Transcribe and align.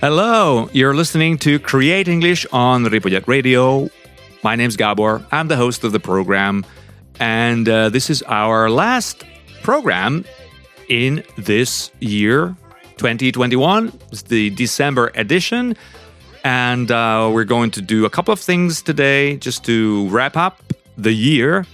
Hello, 0.00 0.70
you're 0.72 0.94
listening 0.94 1.36
to 1.38 1.58
Create 1.58 2.06
English 2.06 2.46
on 2.52 2.84
Ripollet 2.84 3.26
Radio. 3.26 3.90
My 4.44 4.54
name's 4.54 4.76
Gabor. 4.76 5.26
I'm 5.32 5.48
the 5.48 5.56
host 5.56 5.82
of 5.82 5.90
the 5.90 5.98
program, 5.98 6.64
and 7.18 7.68
uh, 7.68 7.88
this 7.88 8.08
is 8.08 8.22
our 8.28 8.70
last 8.70 9.24
program 9.64 10.24
in 10.88 11.24
this 11.36 11.90
year, 11.98 12.54
2021. 12.98 13.92
It's 14.12 14.22
the 14.22 14.50
December 14.50 15.10
edition, 15.16 15.76
and 16.44 16.92
uh, 16.92 17.28
we're 17.34 17.42
going 17.42 17.72
to 17.72 17.82
do 17.82 18.04
a 18.04 18.10
couple 18.10 18.32
of 18.32 18.38
things 18.38 18.82
today 18.82 19.36
just 19.38 19.64
to 19.64 20.08
wrap 20.10 20.36
up 20.36 20.62
the 20.96 21.12
year. 21.12 21.66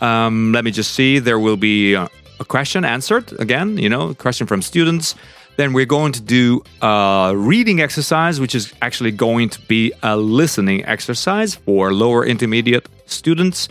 Um, 0.00 0.52
let 0.52 0.64
me 0.64 0.70
just 0.70 0.94
see. 0.94 1.18
There 1.18 1.38
will 1.38 1.58
be 1.58 1.92
a, 1.92 2.08
a 2.40 2.44
question 2.46 2.86
answered 2.86 3.38
again. 3.38 3.76
You 3.76 3.90
know, 3.90 4.08
a 4.08 4.14
question 4.14 4.46
from 4.46 4.62
students 4.62 5.14
then 5.56 5.72
we're 5.72 5.86
going 5.86 6.12
to 6.12 6.20
do 6.20 6.62
a 6.82 7.32
reading 7.34 7.80
exercise, 7.80 8.40
which 8.40 8.54
is 8.54 8.72
actually 8.82 9.10
going 9.10 9.48
to 9.50 9.60
be 9.62 9.92
a 10.02 10.16
listening 10.16 10.84
exercise 10.84 11.54
for 11.54 11.92
lower 11.92 12.24
intermediate 12.24 12.86
students 13.06 13.68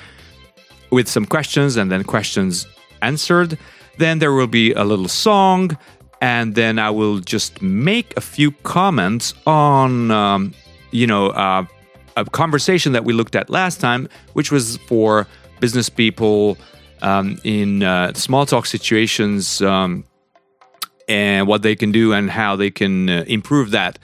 with 0.91 1.07
some 1.07 1.26
questions 1.26 1.77
and 1.77 1.91
then 1.91 2.03
questions 2.03 2.67
answered. 3.02 3.57
Then 3.98 4.20
there 4.20 4.34
will 4.34 4.48
be 4.48 4.73
a 4.73 4.84
little 4.84 5.07
song, 5.07 5.77
and 6.21 6.55
then 6.55 6.79
I 6.79 6.90
will 6.90 7.20
just 7.20 7.62
make 7.62 8.15
a 8.17 8.21
few 8.21 8.52
comments 8.63 9.34
on, 9.45 10.12
um, 10.12 10.54
you 10.91 11.07
know, 11.07 11.27
uh, 11.29 11.65
a 12.17 12.26
conversation 12.26 12.93
that 12.93 13.04
we 13.05 13.13
looked 13.13 13.35
at 13.35 13.49
last 13.49 13.79
time, 13.79 14.10
which 14.34 14.51
was 14.51 14.77
for 14.88 15.27
business 15.60 15.90
people 15.90 16.57
um, 17.01 17.40
in 17.43 17.84
uh, 17.84 18.13
small 18.13 18.45
talk 18.45 18.65
situations. 18.65 19.62
Um, 19.62 20.04
and 21.07 21.48
what 21.48 21.61
they 21.61 21.75
can 21.75 21.91
do 21.91 22.13
and 22.13 22.29
how 22.29 22.55
they 22.55 22.71
can 22.71 23.09
uh, 23.09 23.23
improve 23.27 23.71
that 23.71 23.99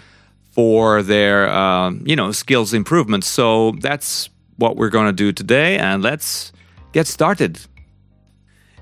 for 0.51 1.01
their 1.01 1.47
uh, 1.49 1.91
you 2.03 2.15
know 2.15 2.31
skills 2.31 2.73
improvements. 2.73 3.27
So 3.27 3.71
that's 3.79 4.29
what 4.57 4.75
we're 4.75 4.89
going 4.89 5.07
to 5.07 5.13
do 5.13 5.31
today, 5.31 5.77
and 5.77 6.03
let's 6.03 6.51
get 6.91 7.07
started. 7.07 7.59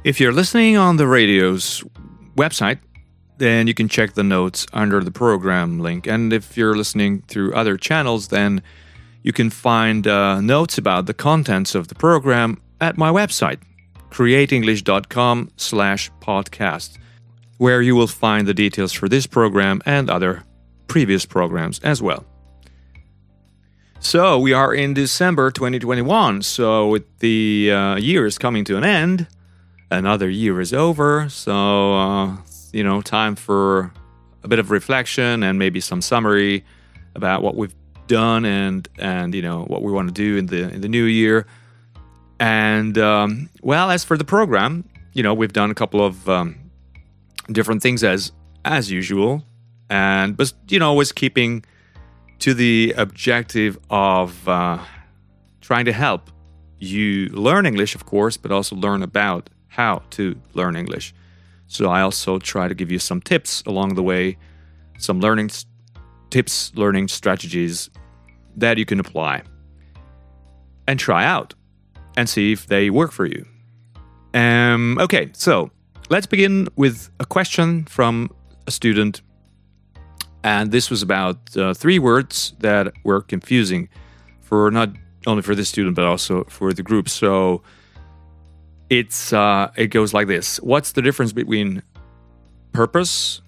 If 0.03 0.19
you're 0.19 0.33
listening 0.33 0.77
on 0.77 0.97
the 0.97 1.07
radio's 1.07 1.83
website, 2.35 2.79
then 3.37 3.67
you 3.67 3.73
can 3.73 3.87
check 3.87 4.13
the 4.13 4.23
notes 4.23 4.65
under 4.73 5.03
the 5.03 5.11
program 5.11 5.79
link. 5.79 6.07
And 6.07 6.31
if 6.33 6.57
you're 6.57 6.75
listening 6.75 7.23
through 7.27 7.53
other 7.53 7.77
channels, 7.77 8.29
then 8.29 8.61
you 9.23 9.33
can 9.33 9.49
find 9.49 10.07
uh, 10.07 10.39
notes 10.41 10.77
about 10.77 11.05
the 11.05 11.13
contents 11.13 11.75
of 11.75 11.87
the 11.89 11.95
program 11.95 12.57
at 12.79 12.97
my 12.97 13.09
website, 13.09 13.59
createnglish.com 14.09 15.49
slash 15.57 16.11
podcast 16.21 16.98
where 17.59 17.81
you 17.81 17.95
will 17.95 18.07
find 18.07 18.47
the 18.47 18.53
details 18.53 18.91
for 18.91 19.07
this 19.07 19.27
program 19.27 19.81
and 19.85 20.09
other 20.09 20.43
previous 20.87 21.25
programs 21.25 21.79
as 21.79 22.01
well. 22.01 22.25
So, 23.99 24.39
we 24.39 24.53
are 24.53 24.73
in 24.73 24.93
December 24.93 25.51
2021. 25.51 26.41
So, 26.41 26.87
with 26.87 27.19
the 27.19 27.71
uh, 27.71 27.95
year 27.97 28.25
is 28.25 28.37
coming 28.37 28.63
to 28.63 28.77
an 28.77 28.85
end, 28.85 29.27
another 29.91 30.29
year 30.29 30.61
is 30.61 30.73
over. 30.73 31.27
So, 31.27 31.93
uh, 31.95 32.37
you 32.71 32.83
know, 32.83 33.01
time 33.01 33.35
for 33.35 33.91
a 34.43 34.47
bit 34.47 34.59
of 34.59 34.71
reflection 34.71 35.43
and 35.43 35.59
maybe 35.59 35.81
some 35.81 36.01
summary 36.01 36.63
about 37.15 37.43
what 37.43 37.55
we've 37.55 37.75
done 38.07 38.45
and 38.45 38.87
and 38.97 39.35
you 39.35 39.41
know 39.41 39.63
what 39.65 39.83
we 39.83 39.91
want 39.91 40.07
to 40.07 40.13
do 40.13 40.37
in 40.37 40.47
the 40.47 40.73
in 40.73 40.81
the 40.81 40.89
new 40.89 41.03
year. 41.03 41.45
And 42.39 42.97
um, 42.97 43.49
well, 43.61 43.91
as 43.91 44.05
for 44.05 44.17
the 44.17 44.23
program, 44.23 44.87
you 45.13 45.23
know, 45.23 45.33
we've 45.33 45.51
done 45.51 45.71
a 45.71 45.75
couple 45.75 46.05
of 46.05 46.29
um, 46.29 46.55
different 47.51 47.81
things 47.81 48.03
as 48.03 48.31
as 48.65 48.91
usual, 48.91 49.43
and 49.89 50.35
but 50.37 50.53
you 50.67 50.79
know, 50.79 50.89
always 50.89 51.11
keeping 51.11 51.63
to 52.39 52.53
the 52.53 52.93
objective 52.97 53.77
of 53.89 54.47
uh, 54.47 54.79
trying 55.61 55.85
to 55.85 55.93
help 55.93 56.31
you 56.79 57.27
learn 57.29 57.65
English, 57.65 57.95
of 57.95 58.05
course, 58.05 58.37
but 58.37 58.51
also 58.51 58.75
learn 58.75 59.03
about 59.03 59.49
how 59.67 60.01
to 60.11 60.35
learn 60.53 60.75
English. 60.75 61.13
So 61.67 61.89
I 61.89 62.01
also 62.01 62.39
try 62.39 62.67
to 62.67 62.73
give 62.73 62.91
you 62.91 62.99
some 62.99 63.21
tips 63.21 63.61
along 63.65 63.95
the 63.95 64.03
way, 64.03 64.37
some 64.97 65.19
learning 65.19 65.51
tips, 66.29 66.71
learning 66.75 67.09
strategies 67.09 67.89
that 68.55 68.77
you 68.77 68.85
can 68.85 68.99
apply 68.99 69.43
and 70.87 70.99
try 70.99 71.23
out 71.25 71.53
and 72.17 72.27
see 72.27 72.51
if 72.51 72.65
they 72.67 72.89
work 72.89 73.11
for 73.11 73.25
you. 73.25 73.45
Um, 74.33 74.97
okay, 74.99 75.29
so 75.33 75.71
Let's 76.09 76.25
begin 76.25 76.67
with 76.75 77.11
a 77.19 77.25
question 77.25 77.85
from 77.85 78.31
a 78.65 78.71
student. 78.71 79.21
And 80.43 80.71
this 80.71 80.89
was 80.89 81.03
about 81.03 81.55
uh, 81.55 81.75
three 81.75 81.99
words 81.99 82.53
that 82.61 82.91
were 83.03 83.21
confusing 83.21 83.89
for 84.41 84.71
not 84.71 84.89
only 85.27 85.43
for 85.43 85.53
this 85.53 85.69
student, 85.69 85.95
but 85.95 86.05
also 86.05 86.45
for 86.45 86.73
the 86.73 86.81
group. 86.81 87.09
So 87.09 87.61
it's 88.89 89.31
uh, 89.33 89.71
it 89.75 89.87
goes 89.87 90.11
like 90.11 90.25
this 90.25 90.57
What's 90.61 90.93
the 90.93 91.03
difference 91.03 91.31
between 91.31 91.83
purpose, 92.71 93.41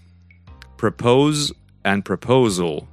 propose, 0.77 1.51
and 1.83 2.05
proposal? 2.05 2.87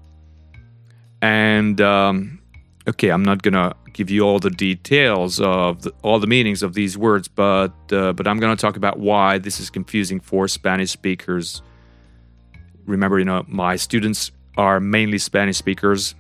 And 1.21 1.79
um, 1.83 2.41
okay, 2.89 3.11
I'm 3.11 3.23
not 3.23 3.43
gonna 3.43 3.75
give 3.93 4.11
you 4.11 4.23
all 4.23 4.39
the 4.39 4.51
details 4.51 5.41
of 5.41 5.83
the, 5.83 5.93
all 6.03 6.19
the 6.19 6.27
meanings 6.27 6.63
of 6.63 6.75
these 6.75 6.97
words, 6.97 7.29
but 7.29 7.73
uh, 7.93 8.13
but 8.13 8.27
I'm 8.27 8.39
going 8.39 8.57
to 8.57 8.61
talk 8.61 8.77
about 8.77 8.99
why 8.99 9.39
this 9.39 9.61
is 9.61 9.71
confusing 9.71 10.21
for 10.21 10.49
Spanish 10.49 10.91
speakers. 10.91 11.63
Remember, 12.87 13.19
you 13.19 13.25
know, 13.25 13.45
my 13.49 13.77
students 13.77 14.31
are 14.57 14.81
mainly 14.81 15.19
Spanish 15.19 15.57
speakers, 15.57 16.15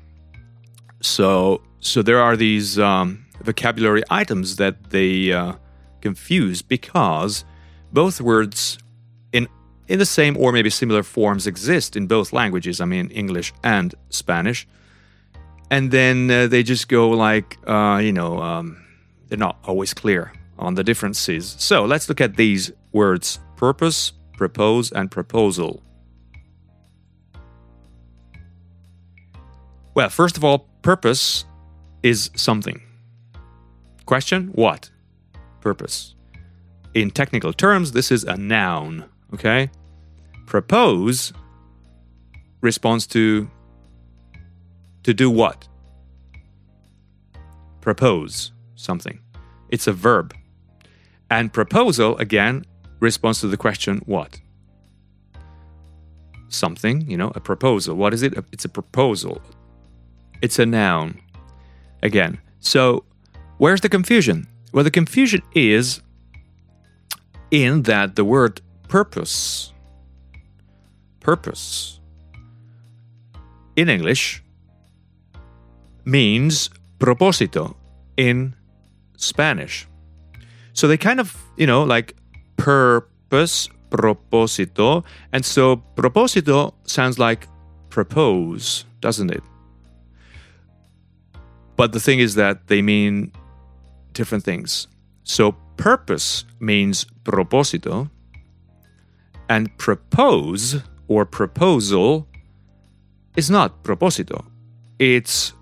so 1.01 1.63
so 1.81 2.03
there 2.03 2.21
are 2.21 2.37
these 2.37 2.79
um, 2.79 3.25
vocabulary 3.43 4.03
items 4.11 4.57
that 4.57 4.91
they 4.91 5.33
uh, 5.33 5.55
confuse 6.01 6.63
because 6.63 7.45
both 7.93 8.21
words 8.21 8.79
in 9.33 9.49
in 9.87 9.99
the 9.99 10.07
same 10.07 10.37
or 10.37 10.53
maybe 10.53 10.71
similar 10.71 11.03
forms 11.03 11.47
exist 11.47 11.97
in 11.97 12.07
both 12.07 12.33
languages. 12.33 12.81
I 12.81 12.85
mean, 12.85 13.11
English 13.11 13.53
and 13.63 13.95
Spanish 14.11 14.67
and 15.71 15.91
then 15.91 16.31
uh, 16.31 16.47
they 16.47 16.63
just 16.63 16.89
go 16.89 17.11
like 17.11 17.59
uh, 17.67 18.01
you 18.03 18.13
know 18.13 18.41
um, 18.41 18.85
they're 19.29 19.39
not 19.39 19.59
always 19.65 19.95
clear 19.95 20.33
on 20.59 20.75
the 20.75 20.85
differences. 20.85 21.55
So 21.59 21.85
let's 21.85 22.09
look 22.09 22.21
at 22.21 22.37
these 22.37 22.73
words 22.93 23.39
purpose 23.57 24.13
propose 24.37 24.93
and 24.93 25.11
proposal. 25.11 25.83
Well 29.95 30.09
first 30.09 30.37
of 30.37 30.45
all 30.45 30.69
purpose 30.83 31.45
is 32.03 32.31
something. 32.35 32.81
Question 34.07 34.49
what? 34.55 34.91
Purpose. 35.61 36.15
In 36.95 37.11
technical 37.11 37.53
terms 37.53 37.93
this 37.93 38.11
is 38.11 38.25
a 38.25 38.37
noun 38.37 39.05
okay? 39.35 39.71
Propose 40.47 41.33
responds 42.61 43.07
to 43.09 43.51
to 45.09 45.15
do 45.15 45.31
what? 45.31 45.67
Propose 47.81 48.53
something. 48.75 49.21
It's 49.71 49.87
a 49.87 49.93
verb. 49.95 50.35
And 51.31 51.51
proposal, 51.51 52.15
again, 52.19 52.67
responds 53.01 53.41
to 53.41 53.47
the 53.47 53.57
question 53.57 54.03
what? 54.05 54.39
Something, 56.51 57.11
you 57.11 57.17
know, 57.17 57.33
a 57.35 57.41
proposal. 57.41 57.97
What 57.97 58.13
is 58.13 58.23
it? 58.23 58.35
It's 58.53 58.67
a 58.67 58.69
proposal. 58.69 59.41
It's 60.43 60.59
a 60.59 60.67
noun. 60.67 61.19
Again. 62.03 62.39
So, 62.61 63.05
where's 63.57 63.81
the 63.81 63.89
confusion? 63.89 64.47
Well, 64.75 64.85
the 64.85 64.91
confusion 64.91 65.41
is 65.55 66.03
in 67.51 67.85
that 67.85 68.15
the 68.15 68.27
word 68.27 68.61
purpose, 68.89 69.73
purpose, 71.21 71.99
in 73.75 73.89
English, 73.89 74.43
means 76.09 76.71
propósito 76.99 77.75
in 78.17 78.55
Spanish. 79.17 79.87
So 80.73 80.89
they 80.89 80.97
kind 80.97 81.21
of, 81.21 81.37
you 81.57 81.67
know, 81.67 81.83
like 81.85 82.17
purpose, 82.57 83.69
propósito. 83.91 85.05
And 85.33 85.45
so 85.45 85.83
propósito 85.97 86.73
sounds 86.85 87.19
like 87.19 87.47
propose, 87.91 88.85
doesn't 89.01 89.31
it? 89.31 89.43
But 91.77 91.93
the 91.93 92.01
thing 92.01 92.21
is 92.21 92.35
that 92.37 92.69
they 92.69 92.81
mean 92.81 93.33
different 94.13 94.45
things. 94.45 94.89
So 95.25 95.53
purpose 95.77 96.45
means 96.59 97.07
propósito, 97.25 98.11
and 99.49 99.77
propose 99.79 100.83
or 101.07 101.25
proposal 101.25 102.27
is 103.37 103.51
not 103.51 103.85
propósito. 103.85 104.45
It's 104.99 105.53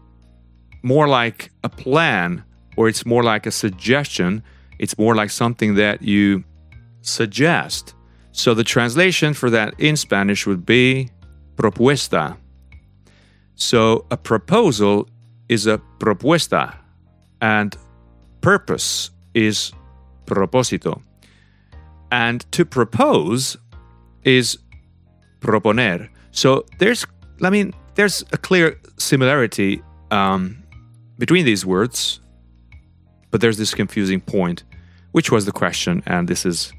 more 0.86 1.08
like 1.08 1.50
a 1.64 1.68
plan 1.68 2.44
or 2.76 2.88
it's 2.88 3.04
more 3.04 3.24
like 3.24 3.44
a 3.44 3.50
suggestion. 3.50 4.40
It's 4.78 4.96
more 4.96 5.16
like 5.16 5.30
something 5.30 5.74
that 5.74 6.00
you 6.00 6.44
suggest. 7.02 7.94
So 8.30 8.54
the 8.54 8.62
translation 8.62 9.34
for 9.34 9.50
that 9.50 9.74
in 9.80 9.96
Spanish 9.96 10.46
would 10.46 10.64
be 10.64 11.10
propuesta. 11.56 12.36
So 13.56 14.06
a 14.12 14.16
proposal 14.16 15.08
is 15.48 15.66
a 15.66 15.80
propuesta, 15.98 16.76
and 17.40 17.76
purpose 18.40 19.10
is 19.34 19.72
propósito. 20.26 21.02
And 22.12 22.44
to 22.52 22.64
propose 22.64 23.56
is 24.22 24.58
proponer. 25.40 26.08
So 26.30 26.64
there's, 26.78 27.06
I 27.42 27.50
mean, 27.50 27.72
there's 27.94 28.22
a 28.32 28.36
clear 28.36 28.78
similarity 28.98 29.82
um, 30.10 30.62
between 31.18 31.44
these 31.44 31.64
words, 31.64 32.20
but 33.30 33.40
there's 33.40 33.58
this 33.58 33.74
confusing 33.74 34.20
point, 34.20 34.64
which 35.12 35.30
was 35.30 35.44
the 35.44 35.52
question, 35.52 36.02
and 36.06 36.28
this 36.28 36.46
is 36.46 36.72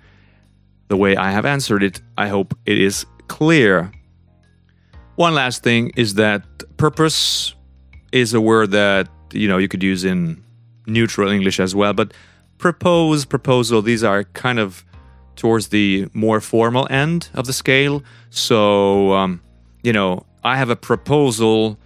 the 0.87 0.97
way 0.97 1.15
I 1.15 1.31
have 1.31 1.45
answered 1.45 1.83
it. 1.83 2.01
I 2.17 2.27
hope 2.27 2.57
it 2.65 2.79
is 2.79 3.05
clear. 3.27 3.91
One 5.15 5.33
last 5.33 5.63
thing 5.63 5.91
is 5.95 6.13
that 6.15 6.43
purpose 6.77 7.55
is 8.11 8.33
a 8.33 8.41
word 8.41 8.71
that 8.71 9.09
you 9.33 9.47
know 9.47 9.57
you 9.57 9.67
could 9.67 9.83
use 9.83 10.05
in 10.05 10.43
neutral 10.85 11.29
English 11.29 11.59
as 11.59 11.75
well, 11.75 11.93
but 11.93 12.13
propose, 12.57 13.25
proposal, 13.25 13.81
these 13.81 14.03
are 14.03 14.23
kind 14.23 14.59
of 14.59 14.85
towards 15.35 15.67
the 15.67 16.07
more 16.13 16.41
formal 16.41 16.87
end 16.89 17.29
of 17.33 17.45
the 17.45 17.53
scale. 17.53 18.03
So, 18.29 19.13
um, 19.13 19.41
you 19.83 19.93
know, 19.93 20.25
I 20.43 20.57
have 20.57 20.69
a 20.69 20.75
proposal. 20.75 21.77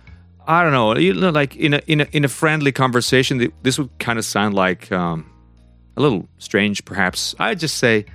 I 0.47 0.63
don't 0.63 0.71
know, 0.71 0.97
you 0.97 1.13
know, 1.13 1.29
like 1.29 1.55
in 1.55 1.73
a 1.75 1.81
in 1.88 2.01
a 2.01 2.07
in 2.11 2.25
a 2.25 2.27
friendly 2.27 2.71
conversation, 2.71 3.51
this 3.63 3.77
would 3.77 3.89
kind 3.99 4.17
of 4.17 4.25
sound 4.25 4.55
like 4.55 4.91
um, 4.91 5.29
a 5.95 6.01
little 6.01 6.27
strange, 6.39 6.83
perhaps. 6.83 7.35
I'd 7.39 7.59
just 7.59 7.77
say, 7.77 8.05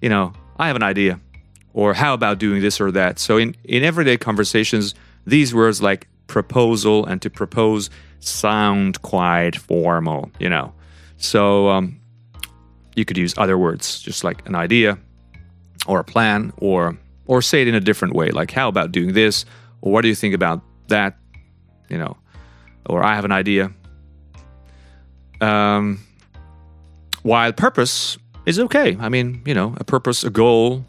you 0.00 0.08
know, 0.08 0.32
I 0.58 0.66
have 0.66 0.76
an 0.76 0.82
idea, 0.82 1.20
or 1.74 1.94
how 1.94 2.14
about 2.14 2.38
doing 2.38 2.62
this 2.62 2.80
or 2.80 2.90
that. 2.92 3.18
So 3.18 3.36
in 3.36 3.54
in 3.64 3.84
everyday 3.84 4.16
conversations, 4.16 4.94
these 5.26 5.54
words 5.54 5.82
like 5.82 6.08
proposal 6.26 7.06
and 7.06 7.20
to 7.22 7.30
propose 7.30 7.90
sound 8.20 9.00
quite 9.02 9.56
formal, 9.56 10.30
you 10.38 10.48
know. 10.48 10.72
So 11.16 11.68
um, 11.68 12.00
you 12.96 13.04
could 13.04 13.18
use 13.18 13.34
other 13.36 13.58
words, 13.58 14.00
just 14.00 14.24
like 14.24 14.46
an 14.48 14.54
idea 14.54 14.98
or 15.86 16.00
a 16.00 16.04
plan, 16.04 16.52
or 16.56 16.98
or 17.26 17.42
say 17.42 17.62
it 17.62 17.68
in 17.68 17.74
a 17.74 17.80
different 17.80 18.14
way, 18.14 18.30
like 18.30 18.50
how 18.50 18.68
about 18.68 18.90
doing 18.90 19.12
this, 19.12 19.44
or 19.82 19.92
what 19.92 20.02
do 20.02 20.08
you 20.08 20.14
think 20.14 20.34
about 20.34 20.62
that, 20.88 21.16
you 21.88 21.98
know, 21.98 22.16
or 22.86 23.02
I 23.02 23.14
have 23.14 23.24
an 23.24 23.32
idea. 23.32 23.72
Um, 25.40 26.00
while 27.22 27.52
purpose 27.52 28.18
is 28.46 28.58
okay. 28.58 28.96
I 28.98 29.08
mean, 29.08 29.42
you 29.44 29.54
know, 29.54 29.74
a 29.78 29.84
purpose, 29.84 30.24
a 30.24 30.30
goal. 30.30 30.84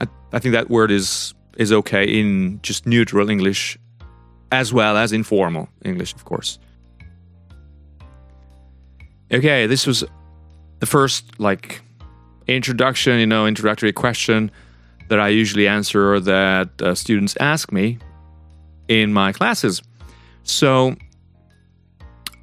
I, 0.00 0.06
I 0.32 0.38
think 0.38 0.52
that 0.52 0.70
word 0.70 0.90
is 0.90 1.34
is 1.56 1.72
okay 1.72 2.04
in 2.04 2.60
just 2.62 2.86
neutral 2.86 3.30
English, 3.30 3.78
as 4.50 4.72
well 4.72 4.96
as 4.96 5.12
informal 5.12 5.68
English, 5.84 6.14
of 6.14 6.24
course. 6.24 6.58
Okay, 9.32 9.66
this 9.66 9.86
was 9.86 10.04
the 10.80 10.86
first 10.86 11.40
like 11.40 11.82
introduction, 12.46 13.18
you 13.18 13.26
know, 13.26 13.46
introductory 13.46 13.92
question 13.92 14.50
that 15.08 15.18
I 15.18 15.28
usually 15.28 15.66
answer 15.66 16.14
or 16.14 16.20
that 16.20 16.82
uh, 16.82 16.94
students 16.94 17.36
ask 17.40 17.72
me 17.72 17.98
in 18.88 19.12
my 19.12 19.32
classes. 19.32 19.82
So 20.42 20.94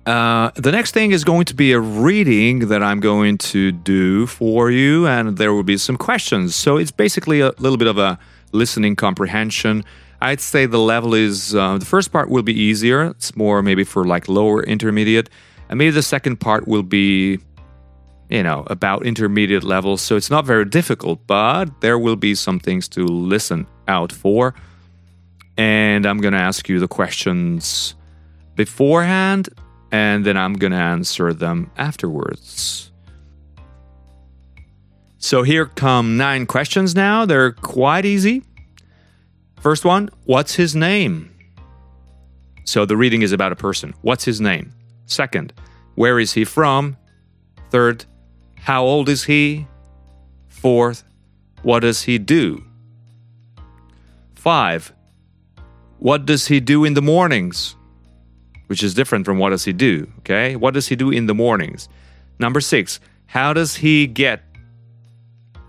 uh, 0.06 0.52
the 0.56 0.72
next 0.72 0.94
thing 0.94 1.12
is 1.12 1.24
going 1.24 1.46
to 1.46 1.56
be 1.56 1.72
a 1.74 1.80
reading 1.80 2.68
that 2.70 2.82
I'm 2.82 3.00
going 3.00 3.38
to 3.38 3.72
do 3.72 4.26
for 4.26 4.72
you, 4.72 5.08
and 5.08 5.38
there 5.38 5.54
will 5.54 5.64
be 5.64 5.78
some 5.78 5.98
questions. 5.98 6.56
So 6.56 6.78
it's 6.78 6.92
basically 6.92 7.42
a 7.42 7.52
little 7.60 7.78
bit 7.78 7.88
of 7.88 7.98
a 7.98 8.18
listening 8.52 8.96
comprehension. 8.96 9.84
I'd 10.22 10.42
say 10.42 10.66
the 10.66 10.80
level 10.80 11.14
is 11.14 11.56
uh, 11.56 11.78
the 11.78 11.86
first 11.86 12.12
part 12.12 12.30
will 12.30 12.44
be 12.44 12.54
easier. 12.60 13.06
It's 13.06 13.36
more 13.36 13.62
maybe 13.62 13.84
for 13.84 14.06
like 14.06 14.28
lower 14.28 14.64
intermediate, 14.64 15.30
and 15.70 15.78
maybe 15.78 15.92
the 15.92 16.04
second 16.04 16.38
part 16.38 16.68
will 16.68 16.84
be 16.84 17.40
you 18.32 18.42
know, 18.42 18.64
about 18.68 19.06
intermediate 19.06 19.64
levels. 19.64 20.02
So 20.02 20.16
it's 20.16 20.30
not 20.30 20.46
very 20.46 20.64
difficult, 20.64 21.28
but 21.28 21.82
there 21.82 22.00
will 22.00 22.16
be 22.16 22.34
some 22.34 22.60
things 22.60 22.88
to 22.90 23.06
listen 23.06 23.68
out 23.90 24.12
for. 24.12 24.56
And 25.58 26.06
I'm 26.06 26.20
going 26.20 26.34
to 26.34 26.40
ask 26.40 26.70
you 26.70 26.80
the 26.80 26.88
questions 26.88 27.96
beforehand, 28.56 29.50
and 29.92 30.26
then 30.26 30.38
I'm 30.38 30.54
going 30.54 30.72
to 30.72 30.78
answer 30.78 31.34
them 31.34 31.72
afterwards. 31.78 32.92
So 35.18 35.44
here 35.44 35.68
come 35.68 36.18
nine 36.18 36.46
questions 36.48 36.96
now. 36.96 37.26
They're 37.26 37.52
quite 37.52 38.06
easy. 38.06 38.44
First 39.60 39.86
one 39.86 40.10
What's 40.26 40.56
his 40.56 40.76
name? 40.76 41.32
So 42.64 42.86
the 42.86 42.98
reading 42.98 43.22
is 43.22 43.32
about 43.32 43.52
a 43.52 43.56
person. 43.56 43.94
What's 44.02 44.26
his 44.26 44.42
name? 44.42 44.74
Second, 45.06 45.54
Where 45.96 46.20
is 46.20 46.34
he 46.34 46.46
from? 46.46 46.98
Third, 47.70 48.06
how 48.56 48.84
old 48.84 49.10
is 49.10 49.26
he? 49.26 49.68
Fourth, 50.48 51.04
what 51.64 51.80
does 51.80 52.04
he 52.04 52.18
do? 52.18 52.64
Five, 54.36 54.94
what 56.02 56.26
does 56.26 56.48
he 56.48 56.60
do 56.60 56.84
in 56.84 56.96
the 56.96 57.02
mornings? 57.02 57.76
Which 58.66 58.82
is 58.82 58.96
different 58.96 59.24
from 59.24 59.38
what 59.38 59.52
does 59.52 59.66
he 59.66 59.72
do, 59.72 60.12
okay? 60.20 60.56
What 60.56 60.74
does 60.74 60.88
he 60.88 60.96
do 60.96 61.12
in 61.12 61.28
the 61.28 61.36
mornings? 61.36 61.88
Number 62.40 62.60
six, 62.60 63.00
how 63.28 63.54
does 63.54 63.76
he 63.76 64.08
get 64.08 64.42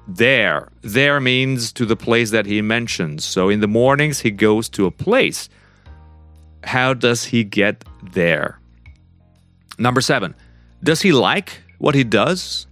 there? 0.09 0.71
There 0.81 1.21
means 1.21 1.71
to 1.75 1.85
the 1.85 1.97
place 1.97 2.31
that 2.31 2.47
he 2.47 2.63
mentions. 2.63 3.27
So 3.27 3.51
in 3.51 3.61
the 3.61 3.69
mornings, 3.69 4.21
he 4.21 4.31
goes 4.31 4.71
to 4.71 4.87
a 4.87 4.91
place. 4.91 5.51
How 6.65 6.95
does 6.95 7.25
he 7.25 7.45
get 7.45 7.85
there? 8.15 8.59
Number 9.79 10.01
seven, 10.01 10.35
does 10.83 11.03
he 11.03 11.13
like 11.13 11.61
what 11.77 11.95
he 11.95 12.05
does? 12.05 12.67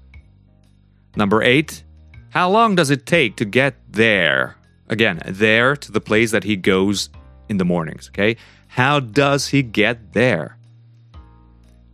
Number 1.14 1.42
eight, 1.42 1.84
how 2.30 2.48
long 2.48 2.74
does 2.74 2.88
it 2.88 3.04
take 3.04 3.36
to 3.36 3.44
get 3.44 3.74
there? 3.86 4.56
Again, 4.88 5.20
there 5.26 5.76
to 5.76 5.92
the 5.92 6.00
place 6.00 6.30
that 6.30 6.44
he 6.44 6.56
goes 6.56 7.10
in 7.50 7.58
the 7.58 7.64
mornings, 7.64 8.08
okay? 8.08 8.36
How 8.68 9.00
does 9.00 9.48
he 9.48 9.62
get 9.62 10.14
there? 10.14 10.56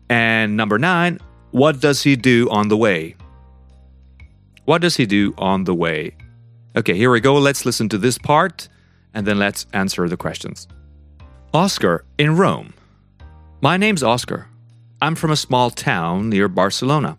And 0.09 0.57
number 0.57 0.79
nine, 0.79 1.19
what 1.51 1.81
does 1.81 2.03
he 2.03 2.15
do 2.15 2.49
on 2.51 2.69
the 2.69 2.77
way? 2.77 3.17
What 4.67 4.83
does 4.83 4.97
he 4.97 5.07
do 5.07 5.35
on 5.39 5.65
the 5.65 5.75
way? 5.75 6.15
Okay, 6.77 6.95
here 6.95 7.11
we 7.11 7.21
go. 7.21 7.35
Let's 7.35 7.65
listen 7.65 7.89
to 7.89 7.99
this 7.99 8.19
part 8.19 8.69
and 9.15 9.27
then 9.27 9.39
let's 9.39 9.67
answer 9.73 10.09
the 10.09 10.17
questions. 10.17 10.69
Oscar 11.55 12.05
in 12.19 12.37
Rome. 12.37 12.75
My 13.63 13.79
name's 13.79 14.03
Oscar. 14.03 14.47
I'm 15.01 15.15
from 15.15 15.31
a 15.31 15.37
small 15.37 15.71
town 15.71 16.29
near 16.29 16.49
Barcelona. 16.49 17.17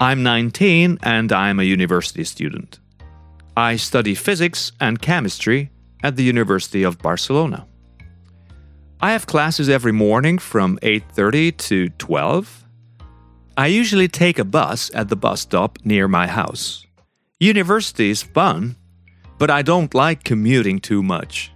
I'm 0.00 0.22
19 0.22 0.98
and 1.02 1.32
I'm 1.32 1.60
a 1.60 1.64
university 1.64 2.24
student. 2.24 2.78
I 3.56 3.76
study 3.76 4.14
physics 4.14 4.72
and 4.80 5.00
chemistry 5.00 5.70
at 6.02 6.16
the 6.16 6.24
University 6.24 6.82
of 6.82 6.98
Barcelona. 6.98 7.66
I 9.00 9.12
have 9.12 9.26
classes 9.26 9.68
every 9.68 9.92
morning 9.92 10.38
from 10.38 10.78
8:30 10.82 11.52
to 11.68 11.88
12. 11.90 12.64
I 13.56 13.66
usually 13.66 14.08
take 14.08 14.38
a 14.38 14.44
bus 14.44 14.90
at 14.94 15.08
the 15.08 15.16
bus 15.16 15.40
stop 15.40 15.78
near 15.84 16.08
my 16.08 16.26
house. 16.26 16.86
University 17.38 18.10
is 18.10 18.22
fun, 18.22 18.76
but 19.38 19.50
I 19.50 19.62
don't 19.62 19.94
like 19.94 20.24
commuting 20.24 20.80
too 20.80 21.02
much. 21.02 21.52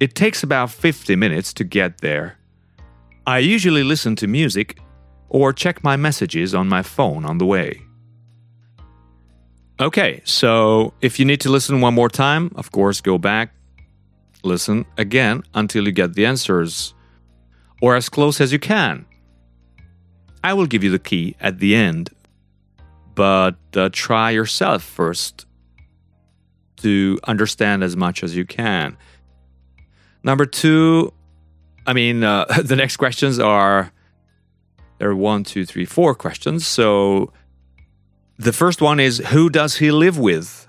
It 0.00 0.14
takes 0.14 0.42
about 0.42 0.70
50 0.70 1.14
minutes 1.16 1.52
to 1.54 1.64
get 1.64 2.00
there. 2.00 2.38
I 3.26 3.38
usually 3.38 3.84
listen 3.84 4.16
to 4.16 4.26
music 4.26 4.78
or 5.28 5.52
check 5.52 5.84
my 5.84 5.96
messages 5.96 6.54
on 6.54 6.68
my 6.68 6.82
phone 6.82 7.24
on 7.24 7.38
the 7.38 7.46
way. 7.46 7.82
Okay, 9.80 10.20
so 10.24 10.92
if 11.00 11.18
you 11.18 11.24
need 11.24 11.40
to 11.40 11.48
listen 11.48 11.80
one 11.80 11.94
more 11.94 12.10
time, 12.10 12.52
of 12.54 12.70
course, 12.70 13.00
go 13.00 13.16
back, 13.16 13.54
listen 14.42 14.84
again 14.98 15.42
until 15.54 15.86
you 15.86 15.92
get 15.92 16.12
the 16.12 16.26
answers, 16.26 16.92
or 17.80 17.96
as 17.96 18.10
close 18.10 18.42
as 18.42 18.52
you 18.52 18.58
can. 18.58 19.06
I 20.44 20.52
will 20.52 20.66
give 20.66 20.84
you 20.84 20.90
the 20.90 20.98
key 20.98 21.34
at 21.40 21.60
the 21.60 21.74
end, 21.74 22.10
but 23.14 23.56
uh, 23.74 23.88
try 23.90 24.30
yourself 24.32 24.82
first 24.82 25.46
to 26.82 27.18
understand 27.24 27.82
as 27.82 27.96
much 27.96 28.22
as 28.22 28.36
you 28.36 28.44
can. 28.44 28.98
Number 30.22 30.44
two, 30.44 31.10
I 31.86 31.94
mean, 31.94 32.22
uh, 32.22 32.44
the 32.62 32.76
next 32.76 32.98
questions 32.98 33.38
are 33.38 33.92
there 34.98 35.08
are 35.08 35.16
one, 35.16 35.42
two, 35.42 35.64
three, 35.64 35.86
four 35.86 36.14
questions. 36.14 36.66
So 36.66 37.32
the 38.40 38.52
first 38.54 38.80
one 38.80 38.98
is 38.98 39.18
Who 39.28 39.50
does 39.50 39.76
he 39.76 39.92
live 39.92 40.18
with? 40.18 40.66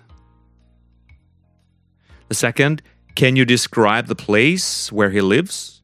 The 2.27 2.35
second, 2.35 2.81
Can 3.15 3.35
you 3.35 3.45
describe 3.45 4.07
the 4.07 4.15
place 4.15 4.91
where 4.91 5.09
he 5.09 5.21
lives? 5.21 5.81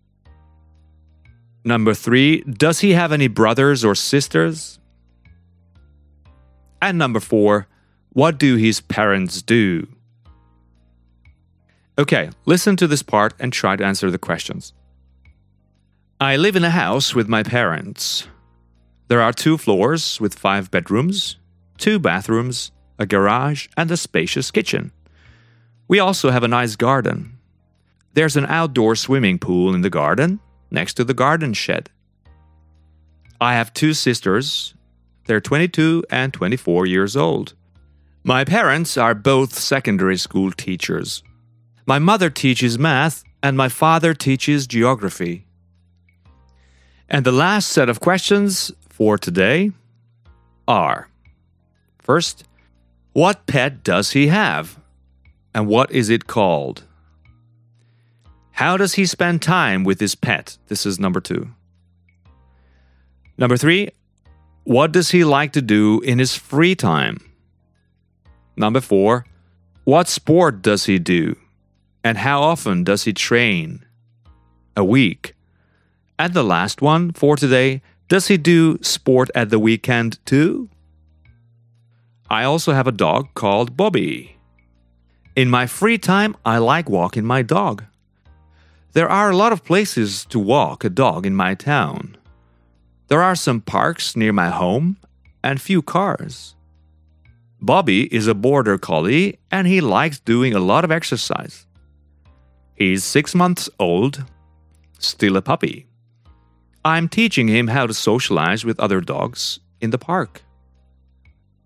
Number 1.63 1.94
three, 1.94 2.41
Does 2.41 2.79
he 2.79 2.91
have 2.91 3.12
any 3.12 3.27
brothers 3.27 3.86
or 3.86 3.96
sisters? 3.96 4.79
And 6.82 6.98
number 6.98 7.22
four, 7.22 7.67
What 8.12 8.38
do 8.38 8.58
his 8.58 8.82
parents 8.82 9.41
do? 9.41 9.88
Okay, 11.98 12.29
listen 12.46 12.75
to 12.75 12.88
this 12.88 13.01
part 13.01 13.34
and 13.39 13.51
try 13.51 13.75
to 13.75 13.86
answer 13.86 14.12
the 14.12 14.20
questions. 14.20 14.74
I 16.20 16.36
live 16.36 16.56
in 16.56 16.63
a 16.63 16.70
house 16.70 17.15
with 17.15 17.27
my 17.29 17.44
parents. 17.44 18.27
There 19.08 19.22
are 19.22 19.32
two 19.32 19.58
floors 19.58 20.20
with 20.20 20.38
five 20.38 20.70
bedrooms, 20.70 21.38
two 21.77 22.00
bathrooms, 22.00 22.72
a 23.00 23.05
garage, 23.05 23.67
and 23.77 23.89
a 23.91 23.98
spacious 23.98 24.51
kitchen. 24.51 24.91
We 25.88 26.00
also 26.00 26.31
have 26.31 26.43
a 26.43 26.48
nice 26.48 26.75
garden. 26.75 27.38
There's 28.13 28.36
an 28.36 28.46
outdoor 28.48 28.96
swimming 28.96 29.39
pool 29.39 29.74
in 29.75 29.81
the 29.81 29.89
garden 29.89 30.39
next 30.72 30.96
to 30.96 31.03
the 31.03 31.13
garden 31.13 31.53
shed. 31.53 31.89
I 33.39 33.53
have 33.53 33.74
two 33.74 33.93
sisters. 33.93 34.74
They're 35.25 35.41
22 35.41 36.05
and 36.10 36.34
24 36.34 36.86
years 36.86 37.15
old. 37.15 37.53
My 38.24 38.43
parents 38.43 38.98
are 38.98 39.13
both 39.13 39.53
secondary 39.53 40.17
school 40.17 40.51
teachers. 40.51 41.24
My 41.86 42.00
mother 42.00 42.29
teaches 42.29 42.77
math, 42.77 43.24
and 43.41 43.55
my 43.55 43.69
father 43.69 44.13
teaches 44.13 44.67
geography. 44.67 45.46
And 47.07 47.25
the 47.25 47.31
last 47.31 47.69
set 47.69 47.88
of 47.88 48.01
questions 48.01 48.72
for 48.89 49.17
today 49.17 49.72
are 50.67 51.07
First, 52.07 52.45
what 53.11 53.45
pet 53.47 53.83
does 53.83 54.11
he 54.11 54.27
have? 54.27 54.79
And 55.53 55.67
what 55.67 55.91
is 55.91 56.09
it 56.09 56.25
called? 56.25 56.85
How 58.51 58.77
does 58.77 58.93
he 58.93 59.05
spend 59.05 59.41
time 59.41 59.83
with 59.83 59.99
his 59.99 60.15
pet? 60.15 60.57
This 60.69 60.85
is 60.85 61.01
number 61.01 61.19
two. 61.19 61.49
Number 63.37 63.57
three, 63.57 63.89
what 64.63 64.93
does 64.93 65.11
he 65.11 65.25
like 65.25 65.51
to 65.51 65.61
do 65.61 65.99
in 65.99 66.17
his 66.17 66.33
free 66.33 66.75
time? 66.75 67.17
Number 68.55 68.79
four, 68.79 69.25
what 69.83 70.07
sport 70.07 70.61
does 70.61 70.85
he 70.85 70.99
do? 70.99 71.35
And 72.05 72.17
how 72.19 72.41
often 72.41 72.85
does 72.85 73.03
he 73.03 73.11
train? 73.11 73.83
A 74.77 74.83
week. 74.85 75.35
And 76.17 76.33
the 76.33 76.43
last 76.43 76.81
one 76.81 77.11
for 77.11 77.35
today, 77.35 77.81
does 78.07 78.29
he 78.29 78.37
do 78.37 78.81
sport 78.81 79.29
at 79.35 79.49
the 79.49 79.59
weekend 79.59 80.25
too? 80.25 80.69
I 82.29 82.43
also 82.43 82.74
have 82.74 82.88
a 82.88 82.91
dog 82.91 83.34
called 83.36 83.77
Bobby. 83.77 84.36
In 85.36 85.50
my 85.50 85.65
free 85.65 85.98
time, 85.98 86.36
I 86.46 86.57
like 86.57 86.89
walking 86.89 87.24
my 87.24 87.41
dog. 87.41 87.84
There 88.93 89.07
are 89.07 89.29
a 89.29 89.38
lot 89.38 89.53
of 89.53 89.63
places 89.63 90.25
to 90.25 90.39
walk 90.39 90.84
a 90.84 90.89
dog 90.89 91.25
in 91.25 91.36
my 91.36 91.53
town. 91.53 92.17
There 93.07 93.22
are 93.22 93.36
some 93.36 93.62
parks 93.62 94.15
near 94.15 94.34
my 94.34 94.50
home 94.50 94.98
and 95.43 95.62
few 95.62 95.81
cars. 95.81 96.55
Bobby 97.62 98.13
is 98.13 98.27
a 98.27 98.36
border 98.36 98.77
collie 98.77 99.39
and 99.50 99.65
he 99.67 99.79
likes 99.79 100.19
doing 100.19 100.53
a 100.53 100.60
lot 100.60 100.84
of 100.84 100.91
exercise. 100.91 101.65
He's 102.75 103.03
six 103.03 103.34
months 103.34 103.69
old, 103.79 104.25
still 105.00 105.38
a 105.38 105.41
puppy. 105.41 105.88
I'm 106.84 107.07
teaching 107.07 107.48
him 107.48 107.67
how 107.67 107.88
to 107.88 107.93
socialize 107.93 108.65
with 108.65 108.79
other 108.79 109.01
dogs 109.01 109.60
in 109.81 109.91
the 109.91 109.98
park. 109.98 110.43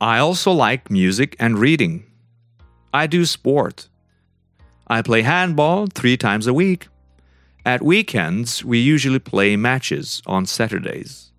I 0.02 0.18
also 0.18 0.52
like 0.52 0.90
music 0.90 1.36
and 1.40 1.60
reading. 1.60 2.08
I 2.92 3.06
do 3.06 3.24
sport. 3.24 3.88
I 4.88 5.04
play 5.04 5.22
handball 5.22 5.86
three 5.86 6.18
times 6.18 6.48
a 6.48 6.56
week. 6.56 6.88
At 7.64 7.84
weekends, 7.84 8.66
we 8.66 8.80
usually 8.80 9.20
play 9.20 9.56
matches 9.56 10.24
on 10.26 10.48
Saturdays. 10.48 11.32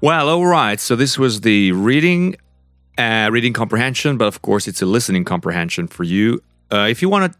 Well, 0.00 0.30
all 0.30 0.46
right. 0.46 0.80
So 0.80 0.96
this 0.96 1.18
was 1.18 1.42
the 1.42 1.72
reading, 1.72 2.36
uh, 2.96 3.28
reading 3.30 3.52
comprehension, 3.52 4.16
but 4.16 4.28
of 4.28 4.40
course, 4.40 4.66
it's 4.66 4.80
a 4.80 4.86
listening 4.86 5.26
comprehension 5.26 5.88
for 5.88 6.04
you. 6.04 6.42
Uh, 6.72 6.86
if 6.88 7.02
you 7.02 7.10
want 7.10 7.30
to 7.30 7.38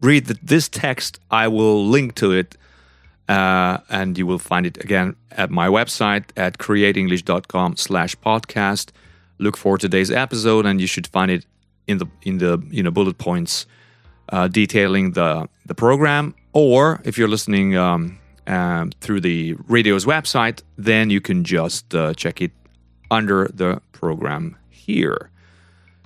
read 0.00 0.26
the, 0.26 0.36
this 0.42 0.68
text, 0.68 1.20
I 1.30 1.46
will 1.46 1.86
link 1.86 2.16
to 2.16 2.32
it, 2.32 2.56
uh, 3.28 3.78
and 3.88 4.18
you 4.18 4.26
will 4.26 4.40
find 4.40 4.66
it 4.66 4.82
again 4.82 5.14
at 5.30 5.50
my 5.50 5.68
website 5.68 6.24
at 6.36 6.58
createnglish.com/podcast. 6.58 8.90
Look 9.38 9.56
for 9.56 9.78
today's 9.78 10.10
episode, 10.10 10.66
and 10.66 10.80
you 10.80 10.86
should 10.86 11.06
find 11.06 11.30
it 11.30 11.46
in 11.86 11.98
the 11.98 12.06
in 12.22 12.38
the 12.38 12.62
you 12.70 12.82
know 12.82 12.90
bullet 12.90 13.18
points 13.18 13.66
uh, 14.30 14.48
detailing 14.48 15.12
the 15.12 15.48
the 15.66 15.74
program 15.74 16.34
or 16.56 17.02
if 17.04 17.18
you're 17.18 17.28
listening 17.28 17.76
um, 17.76 18.18
um, 18.46 18.90
through 19.02 19.20
the 19.20 19.54
radio's 19.68 20.06
website, 20.06 20.62
then 20.78 21.10
you 21.10 21.20
can 21.20 21.44
just 21.44 21.94
uh, 21.94 22.14
check 22.14 22.40
it 22.40 22.50
under 23.10 23.48
the 23.52 23.82
program 23.92 24.56
here. 24.70 25.30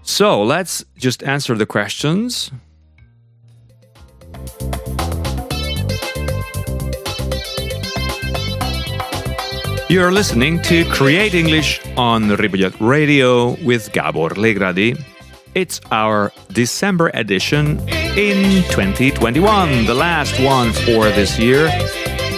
So 0.02 0.42
let's 0.42 0.84
just 0.96 1.22
answer 1.22 1.54
the 1.54 1.66
questions. 1.66 2.50
You're 9.90 10.12
listening 10.12 10.62
to 10.62 10.84
Create 10.84 11.34
English 11.34 11.80
on 11.96 12.28
Ripollet 12.28 12.76
Radio 12.78 13.56
with 13.64 13.90
Gabor 13.90 14.28
Legradi. 14.36 14.96
It's 15.56 15.80
our 15.90 16.30
December 16.52 17.10
edition 17.12 17.80
in 18.16 18.62
2021, 18.70 19.86
the 19.86 19.94
last 19.94 20.38
one 20.38 20.72
for 20.72 21.06
this 21.10 21.40
year. 21.40 21.68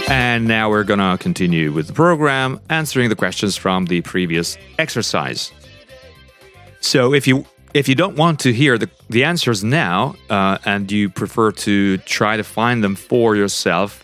And 0.09 0.47
now 0.47 0.71
we're 0.71 0.83
gonna 0.83 1.15
continue 1.19 1.71
with 1.71 1.85
the 1.85 1.93
program, 1.93 2.59
answering 2.71 3.09
the 3.09 3.15
questions 3.15 3.55
from 3.55 3.85
the 3.85 4.01
previous 4.01 4.57
exercise. 4.79 5.51
So 6.81 7.13
if 7.13 7.27
you 7.27 7.45
if 7.75 7.87
you 7.87 7.93
don't 7.93 8.15
want 8.15 8.39
to 8.39 8.51
hear 8.51 8.79
the, 8.79 8.89
the 9.11 9.25
answers 9.25 9.63
now 9.63 10.15
uh, 10.31 10.57
and 10.65 10.91
you 10.91 11.07
prefer 11.07 11.51
to 11.51 11.97
try 11.99 12.35
to 12.35 12.43
find 12.43 12.83
them 12.83 12.95
for 12.95 13.35
yourself, 13.35 14.03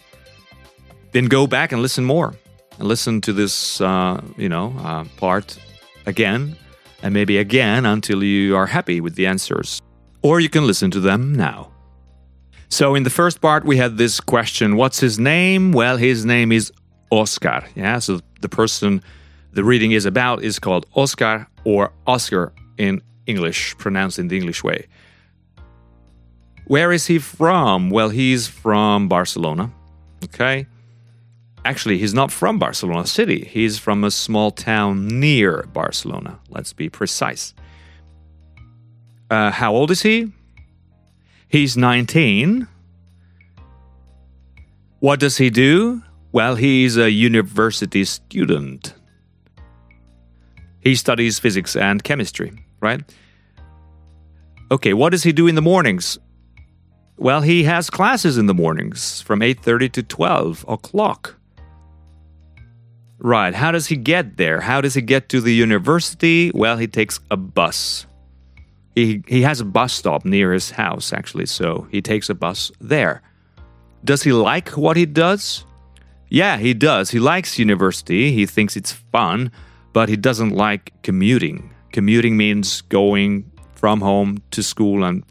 then 1.13 1.25
go 1.25 1.47
back 1.47 1.71
and 1.71 1.81
listen 1.81 2.05
more 2.05 2.35
and 2.79 2.87
listen 2.87 3.21
to 3.21 3.33
this 3.33 3.81
uh, 3.81 4.21
you 4.37 4.49
know 4.49 4.73
uh, 4.79 5.03
part 5.17 5.57
again 6.05 6.55
and 7.03 7.13
maybe 7.13 7.37
again 7.37 7.85
until 7.85 8.23
you 8.23 8.55
are 8.55 8.65
happy 8.65 8.99
with 9.01 9.15
the 9.15 9.27
answers. 9.27 9.81
Or 10.21 10.39
you 10.39 10.49
can 10.49 10.67
listen 10.67 10.91
to 10.91 10.99
them 10.99 11.33
now. 11.33 11.71
So, 12.69 12.93
in 12.95 13.03
the 13.03 13.09
first 13.09 13.41
part, 13.41 13.63
we 13.65 13.77
had 13.77 13.97
this 13.97 14.19
question 14.19 14.75
What's 14.75 14.99
his 14.99 15.17
name? 15.17 15.71
Well, 15.71 15.97
his 15.97 16.25
name 16.25 16.51
is 16.51 16.71
Oscar. 17.09 17.63
Yeah, 17.75 17.99
so 17.99 18.19
the 18.41 18.49
person 18.49 19.01
the 19.53 19.63
reading 19.63 19.91
is 19.91 20.05
about 20.05 20.43
is 20.43 20.59
called 20.59 20.85
Oscar 20.93 21.47
or 21.63 21.91
Oscar 22.05 22.53
in 22.77 23.01
English, 23.25 23.75
pronounced 23.77 24.19
in 24.19 24.27
the 24.27 24.37
English 24.37 24.63
way. 24.63 24.87
Where 26.65 26.91
is 26.91 27.07
he 27.07 27.17
from? 27.17 27.89
Well, 27.89 28.09
he's 28.09 28.47
from 28.47 29.07
Barcelona. 29.07 29.71
Okay. 30.25 30.67
Actually, 31.65 31.97
he's 31.97 32.13
not 32.13 32.31
from 32.31 32.57
Barcelona 32.57 33.05
City. 33.05 33.45
He's 33.45 33.77
from 33.77 34.03
a 34.03 34.11
small 34.11 34.51
town 34.51 35.07
near 35.19 35.63
Barcelona. 35.73 36.39
Let's 36.49 36.73
be 36.73 36.89
precise. 36.89 37.53
Uh, 39.29 39.51
how 39.51 39.73
old 39.73 39.91
is 39.91 40.01
he? 40.01 40.31
He's 41.47 41.75
19. 41.75 42.67
What 44.99 45.19
does 45.19 45.37
he 45.37 45.49
do? 45.49 46.03
Well, 46.31 46.55
he's 46.55 46.97
a 46.97 47.09
university 47.11 48.05
student. 48.05 48.93
He 50.81 50.95
studies 50.95 51.39
physics 51.39 51.75
and 51.75 52.03
chemistry, 52.03 52.53
right? 52.79 53.01
Okay, 54.71 54.93
what 54.93 55.09
does 55.09 55.23
he 55.23 55.31
do 55.31 55.47
in 55.47 55.55
the 55.55 55.61
mornings? 55.61 56.19
Well, 57.17 57.41
he 57.41 57.63
has 57.63 57.89
classes 57.89 58.37
in 58.37 58.45
the 58.45 58.53
mornings 58.53 59.21
from 59.21 59.41
8:30 59.41 59.89
to 59.89 60.03
12 60.03 60.65
o'clock. 60.67 61.38
Right. 63.19 63.53
How 63.53 63.71
does 63.71 63.87
he 63.87 63.97
get 63.97 64.37
there? 64.37 64.61
How 64.61 64.79
does 64.81 64.93
he 64.93 65.01
get 65.01 65.27
to 65.29 65.41
the 65.41 65.53
university? 65.53 66.51
Well, 66.53 66.77
he 66.77 66.87
takes 66.87 67.19
a 67.29 67.37
bus. 67.37 68.05
He, 68.95 69.23
he 69.27 69.41
has 69.41 69.59
a 69.59 69.65
bus 69.65 69.93
stop 69.93 70.25
near 70.25 70.53
his 70.53 70.71
house, 70.71 71.13
actually, 71.13 71.45
so 71.45 71.87
he 71.91 72.01
takes 72.01 72.29
a 72.29 72.35
bus 72.35 72.71
there. 72.79 73.21
Does 74.03 74.23
he 74.23 74.31
like 74.31 74.69
what 74.69 74.97
he 74.97 75.05
does? 75.05 75.65
Yeah, 76.29 76.57
he 76.57 76.73
does. 76.73 77.11
He 77.11 77.19
likes 77.19 77.59
university. 77.59 78.31
He 78.31 78.45
thinks 78.45 78.77
it's 78.77 78.93
fun, 78.93 79.51
but 79.93 80.09
he 80.09 80.15
doesn't 80.15 80.51
like 80.51 80.93
commuting. 81.03 81.73
Commuting 81.91 82.37
means 82.37 82.81
going 82.81 83.51
from 83.75 84.01
home 84.01 84.41
to 84.51 84.63
school 84.63 85.03
and 85.03 85.23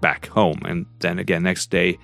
back 0.00 0.26
home, 0.26 0.60
and 0.64 0.86
then 1.00 1.18
again 1.18 1.42
next 1.42 1.70
day, 1.70 1.98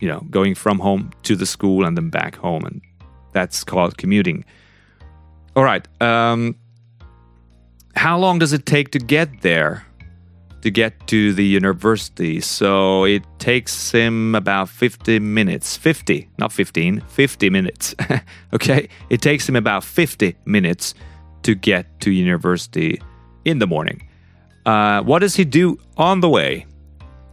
you 0.00 0.08
know, 0.08 0.20
going 0.30 0.54
from 0.54 0.78
home 0.78 1.10
to 1.22 1.34
the 1.34 1.46
school 1.46 1.84
and 1.84 1.96
then 1.96 2.10
back 2.10 2.36
home. 2.36 2.64
And 2.64 2.82
that's 3.32 3.64
called 3.64 3.96
commuting. 3.96 4.44
All 5.56 5.64
right. 5.64 5.86
Um, 6.00 6.56
how 7.94 8.18
long 8.18 8.38
does 8.38 8.52
it 8.52 8.66
take 8.66 8.90
to 8.92 8.98
get 8.98 9.42
there? 9.42 9.86
To 10.62 10.70
get 10.70 11.06
to 11.08 11.32
the 11.32 11.44
university. 11.44 12.40
So 12.40 13.04
it 13.04 13.24
takes 13.38 13.90
him 13.90 14.34
about 14.34 14.68
50 14.68 15.18
minutes. 15.18 15.76
50, 15.76 16.28
not 16.38 16.52
15, 16.52 17.00
50 17.00 17.50
minutes. 17.50 17.94
okay? 18.52 18.88
It 19.10 19.20
takes 19.20 19.48
him 19.48 19.56
about 19.56 19.82
50 19.82 20.36
minutes 20.44 20.94
to 21.42 21.54
get 21.54 22.00
to 22.00 22.10
university 22.10 23.00
in 23.44 23.58
the 23.58 23.66
morning. 23.66 24.08
Uh, 24.64 25.02
what 25.02 25.18
does 25.18 25.34
he 25.34 25.44
do 25.44 25.78
on 25.96 26.20
the 26.20 26.28
way? 26.28 26.66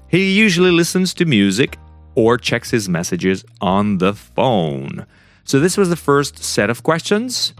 He 0.07 0.35
usually 0.37 0.71
listens 0.71 1.13
to 1.15 1.25
music 1.25 1.77
or 2.15 2.37
checks 2.37 2.71
his 2.71 2.89
messages 2.89 3.45
on 3.61 3.99
the 3.99 4.13
phone. 4.13 5.05
So, 5.49 5.59
this 5.59 5.77
was 5.77 5.89
the 5.89 5.95
first 5.95 6.43
set 6.43 6.69
of 6.69 6.83
questions. 6.83 7.55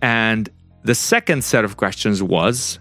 And 0.00 0.48
the 0.82 0.94
second 0.94 1.44
set 1.44 1.62
of 1.62 1.76
questions 1.76 2.22
was 2.22 2.78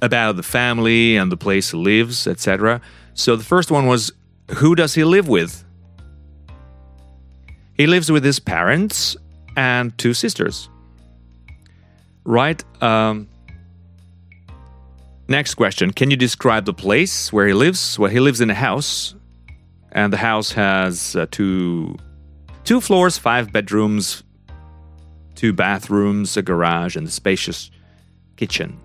about 0.00 0.36
the 0.36 0.42
family 0.42 1.18
and 1.18 1.30
the 1.30 1.36
place 1.36 1.72
he 1.72 1.76
lives, 1.76 2.26
etc. 2.26 2.80
So, 3.12 3.36
the 3.36 3.44
first 3.44 3.70
one 3.70 3.86
was 3.86 4.10
who 4.52 4.74
does 4.74 4.94
he 4.94 5.04
live 5.04 5.28
with? 5.28 5.62
He 7.74 7.86
lives 7.86 8.10
with 8.10 8.24
his 8.24 8.40
parents 8.40 9.18
and 9.54 9.96
two 9.98 10.14
sisters. 10.14 10.70
Right? 12.24 12.64
Um, 12.82 13.28
next 15.28 15.56
question 15.56 15.92
Can 15.92 16.10
you 16.10 16.16
describe 16.16 16.64
the 16.64 16.72
place 16.72 17.34
where 17.34 17.46
he 17.46 17.52
lives? 17.52 17.98
Well, 17.98 18.10
he 18.10 18.18
lives 18.18 18.40
in 18.40 18.48
a 18.48 18.54
house, 18.54 19.14
and 19.92 20.10
the 20.10 20.16
house 20.16 20.52
has 20.52 21.14
uh, 21.16 21.26
two, 21.30 21.98
two 22.64 22.80
floors, 22.80 23.18
five 23.18 23.52
bedrooms, 23.52 24.22
two 25.34 25.52
bathrooms, 25.52 26.36
a 26.36 26.42
garage, 26.42 26.96
and 26.96 27.06
a 27.06 27.10
spacious 27.10 27.70
kitchen. 28.36 28.78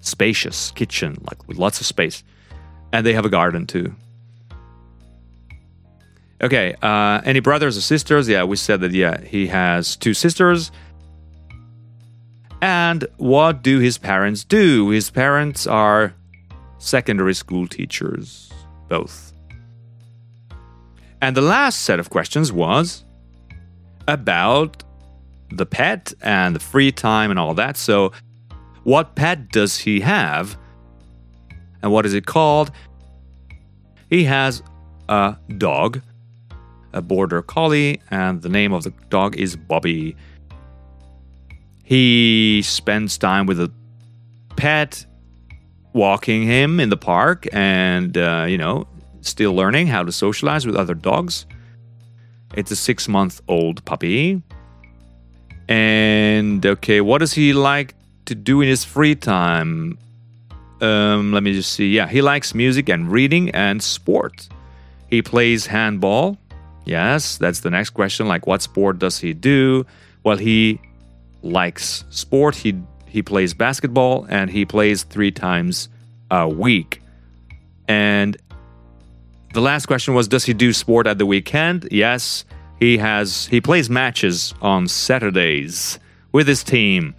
Spacious 0.00 0.70
kitchen, 0.72 1.16
like 1.28 1.46
with 1.48 1.58
lots 1.58 1.80
of 1.80 1.86
space. 1.86 2.24
And 2.92 3.06
they 3.06 3.12
have 3.14 3.24
a 3.24 3.30
garden 3.30 3.66
too. 3.66 3.94
Okay, 6.42 6.74
uh, 6.82 7.20
any 7.24 7.40
brothers 7.40 7.78
or 7.78 7.80
sisters? 7.80 8.28
Yeah, 8.28 8.44
we 8.44 8.56
said 8.56 8.80
that, 8.80 8.90
yeah, 8.90 9.20
he 9.20 9.46
has 9.46 9.94
two 9.96 10.12
sisters. 10.12 10.72
And 12.60 13.04
what 13.16 13.62
do 13.62 13.78
his 13.78 13.96
parents 13.96 14.44
do? 14.44 14.90
His 14.90 15.10
parents 15.10 15.66
are 15.66 16.14
secondary 16.78 17.34
school 17.34 17.68
teachers, 17.68 18.52
both. 18.88 19.31
And 21.22 21.34
the 21.34 21.40
last 21.40 21.80
set 21.84 21.98
of 21.98 22.10
questions 22.10 22.52
was 22.52 23.04
about 24.06 24.82
the 25.50 25.64
pet 25.64 26.12
and 26.20 26.54
the 26.54 26.60
free 26.60 26.92
time 26.92 27.30
and 27.30 27.38
all 27.38 27.54
that. 27.54 27.78
So, 27.78 28.12
what 28.82 29.14
pet 29.14 29.50
does 29.50 29.78
he 29.78 30.00
have? 30.00 30.58
And 31.82 31.90
what 31.92 32.04
is 32.04 32.12
it 32.12 32.26
called? 32.26 32.70
He 34.10 34.24
has 34.24 34.62
a 35.08 35.36
dog 35.56 36.02
a 36.92 37.02
border 37.02 37.42
collie, 37.42 38.00
and 38.10 38.42
the 38.42 38.48
name 38.48 38.72
of 38.72 38.84
the 38.84 38.92
dog 39.08 39.36
is 39.36 39.56
Bobby. 39.56 40.16
He 41.82 42.62
spends 42.64 43.18
time 43.18 43.46
with 43.46 43.58
the 43.58 43.72
pet, 44.56 45.04
walking 45.92 46.42
him 46.42 46.80
in 46.80 46.90
the 46.90 46.96
park, 46.96 47.46
and, 47.52 48.16
uh, 48.16 48.46
you 48.48 48.58
know, 48.58 48.86
still 49.22 49.54
learning 49.54 49.86
how 49.86 50.02
to 50.02 50.12
socialize 50.12 50.66
with 50.66 50.76
other 50.76 50.94
dogs. 50.94 51.46
It's 52.54 52.70
a 52.70 52.76
six 52.76 53.08
month 53.08 53.40
old 53.48 53.84
puppy. 53.84 54.42
And, 55.68 56.64
okay, 56.64 57.00
what 57.00 57.18
does 57.18 57.32
he 57.32 57.52
like 57.52 57.94
to 58.26 58.34
do 58.34 58.60
in 58.60 58.68
his 58.68 58.84
free 58.84 59.14
time? 59.14 59.98
Um, 60.80 61.32
let 61.32 61.42
me 61.42 61.52
just 61.52 61.72
see. 61.72 61.88
Yeah, 61.88 62.08
he 62.08 62.20
likes 62.20 62.54
music 62.54 62.88
and 62.88 63.10
reading 63.10 63.50
and 63.50 63.82
sport. 63.82 64.48
He 65.08 65.22
plays 65.22 65.66
handball 65.66 66.38
Yes, 66.84 67.38
that's 67.38 67.60
the 67.60 67.70
next 67.70 67.90
question. 67.90 68.26
Like, 68.26 68.46
what 68.46 68.62
sport 68.62 68.98
does 68.98 69.18
he 69.18 69.32
do? 69.32 69.86
Well, 70.24 70.36
he 70.36 70.80
likes 71.42 72.04
sport. 72.10 72.56
He 72.56 72.80
he 73.06 73.22
plays 73.22 73.54
basketball 73.54 74.26
and 74.28 74.50
he 74.50 74.64
plays 74.64 75.02
three 75.02 75.30
times 75.30 75.88
a 76.30 76.48
week. 76.48 77.02
And 77.86 78.36
the 79.52 79.60
last 79.60 79.86
question 79.86 80.14
was, 80.14 80.28
does 80.28 80.44
he 80.44 80.54
do 80.54 80.72
sport 80.72 81.06
at 81.06 81.18
the 81.18 81.26
weekend? 81.26 81.88
Yes, 81.90 82.44
he 82.78 82.98
has. 82.98 83.46
He 83.46 83.60
plays 83.60 83.90
matches 83.90 84.54
on 84.62 84.88
Saturdays 84.88 85.98
with 86.32 86.48
his 86.48 86.64
team. 86.64 87.14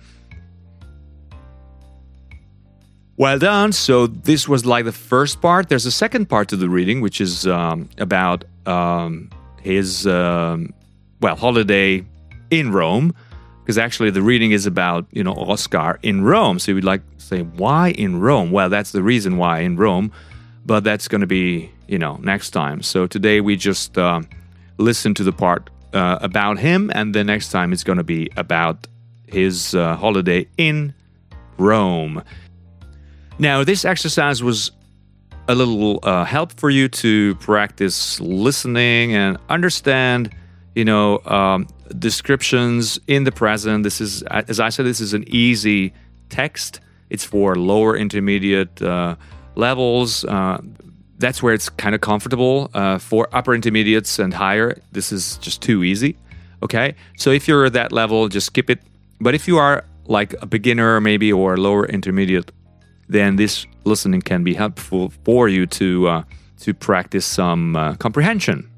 Well 3.15 3.37
done. 3.37 3.71
So 3.71 4.07
this 4.07 4.49
was 4.49 4.65
like 4.65 4.85
the 4.85 4.91
first 4.91 5.39
part. 5.39 5.69
There's 5.69 5.85
a 5.85 5.91
second 5.91 6.27
part 6.27 6.47
to 6.49 6.55
the 6.55 6.67
reading, 6.67 6.99
which 6.99 7.21
is 7.21 7.45
um, 7.45 7.87
about 7.99 8.43
um, 8.65 9.29
his 9.61 10.07
um, 10.07 10.73
well 11.21 11.35
holiday 11.35 12.03
in 12.49 12.71
Rome, 12.71 13.13
because 13.61 13.77
actually 13.77 14.09
the 14.09 14.23
reading 14.23 14.51
is 14.51 14.65
about 14.65 15.05
you 15.11 15.23
know 15.23 15.33
Oscar 15.33 15.99
in 16.01 16.23
Rome. 16.23 16.57
So 16.57 16.71
you'd 16.71 16.83
like 16.83 17.01
to 17.17 17.23
say 17.23 17.41
why 17.43 17.91
in 17.91 18.19
Rome? 18.19 18.51
Well, 18.51 18.69
that's 18.69 18.91
the 18.91 19.03
reason 19.03 19.37
why 19.37 19.59
in 19.59 19.77
Rome, 19.77 20.11
but 20.65 20.83
that's 20.83 21.07
going 21.07 21.21
to 21.21 21.27
be 21.27 21.71
you 21.87 21.97
know 21.97 22.17
next 22.17 22.51
time. 22.51 22.81
So 22.81 23.07
today 23.07 23.41
we 23.41 23.55
just 23.55 23.97
uh, 23.97 24.21
listen 24.77 25.13
to 25.15 25.23
the 25.23 25.33
part 25.33 25.69
uh, 25.93 26.19
about 26.21 26.59
him, 26.59 26.91
and 26.93 27.13
the 27.13 27.23
next 27.23 27.49
time 27.49 27.73
it's 27.73 27.83
going 27.83 27.97
to 27.97 28.03
be 28.03 28.29
about 28.37 28.87
his 29.27 29.75
uh, 29.75 29.95
holiday 29.95 30.47
in 30.57 30.93
Rome. 31.57 32.23
Now, 33.39 33.63
this 33.63 33.83
exercise 33.83 34.43
was 34.43 34.71
a 35.47 35.55
little 35.55 35.99
uh, 36.03 36.23
help 36.23 36.53
for 36.53 36.69
you 36.69 36.87
to 36.87 37.35
practice 37.35 38.19
listening 38.21 39.13
and 39.13 39.37
understand 39.49 40.33
you 40.75 40.85
know 40.85 41.19
um, 41.25 41.67
descriptions 41.99 42.99
in 43.07 43.25
the 43.25 43.31
present 43.31 43.83
this 43.83 43.99
is 43.99 44.23
as 44.23 44.59
i 44.59 44.69
said 44.69 44.85
this 44.85 45.01
is 45.01 45.13
an 45.13 45.23
easy 45.27 45.93
text 46.29 46.79
it's 47.09 47.25
for 47.25 47.55
lower 47.55 47.95
intermediate 47.97 48.81
uh, 48.81 49.15
levels 49.55 50.25
uh, 50.25 50.59
that's 51.19 51.41
where 51.41 51.53
it's 51.53 51.69
kind 51.69 51.95
of 51.95 52.01
comfortable 52.01 52.69
uh, 52.73 52.97
for 52.97 53.29
upper 53.31 53.53
intermediates 53.55 54.19
and 54.19 54.33
higher. 54.33 54.81
This 54.91 55.11
is 55.11 55.37
just 55.37 55.61
too 55.61 55.83
easy 55.83 56.17
okay? 56.63 56.95
So 57.17 57.29
if 57.31 57.47
you're 57.47 57.65
at 57.65 57.73
that 57.73 57.91
level 57.91 58.29
just 58.29 58.47
skip 58.47 58.69
it. 58.69 58.79
But 59.19 59.35
if 59.35 59.47
you 59.47 59.57
are 59.57 59.85
like 60.05 60.33
a 60.41 60.45
beginner 60.45 60.99
maybe 60.99 61.31
or 61.31 61.57
lower 61.57 61.85
intermediate 61.85 62.51
then 63.09 63.35
this 63.35 63.65
listening 63.83 64.21
can 64.21 64.43
be 64.43 64.53
helpful 64.53 65.11
for 65.23 65.47
you 65.49 65.65
to 65.67 66.07
uh, 66.07 66.23
to 66.61 66.73
practice 66.73 67.25
some 67.25 67.75
uh, 67.75 67.93
comprehension, 67.95 68.69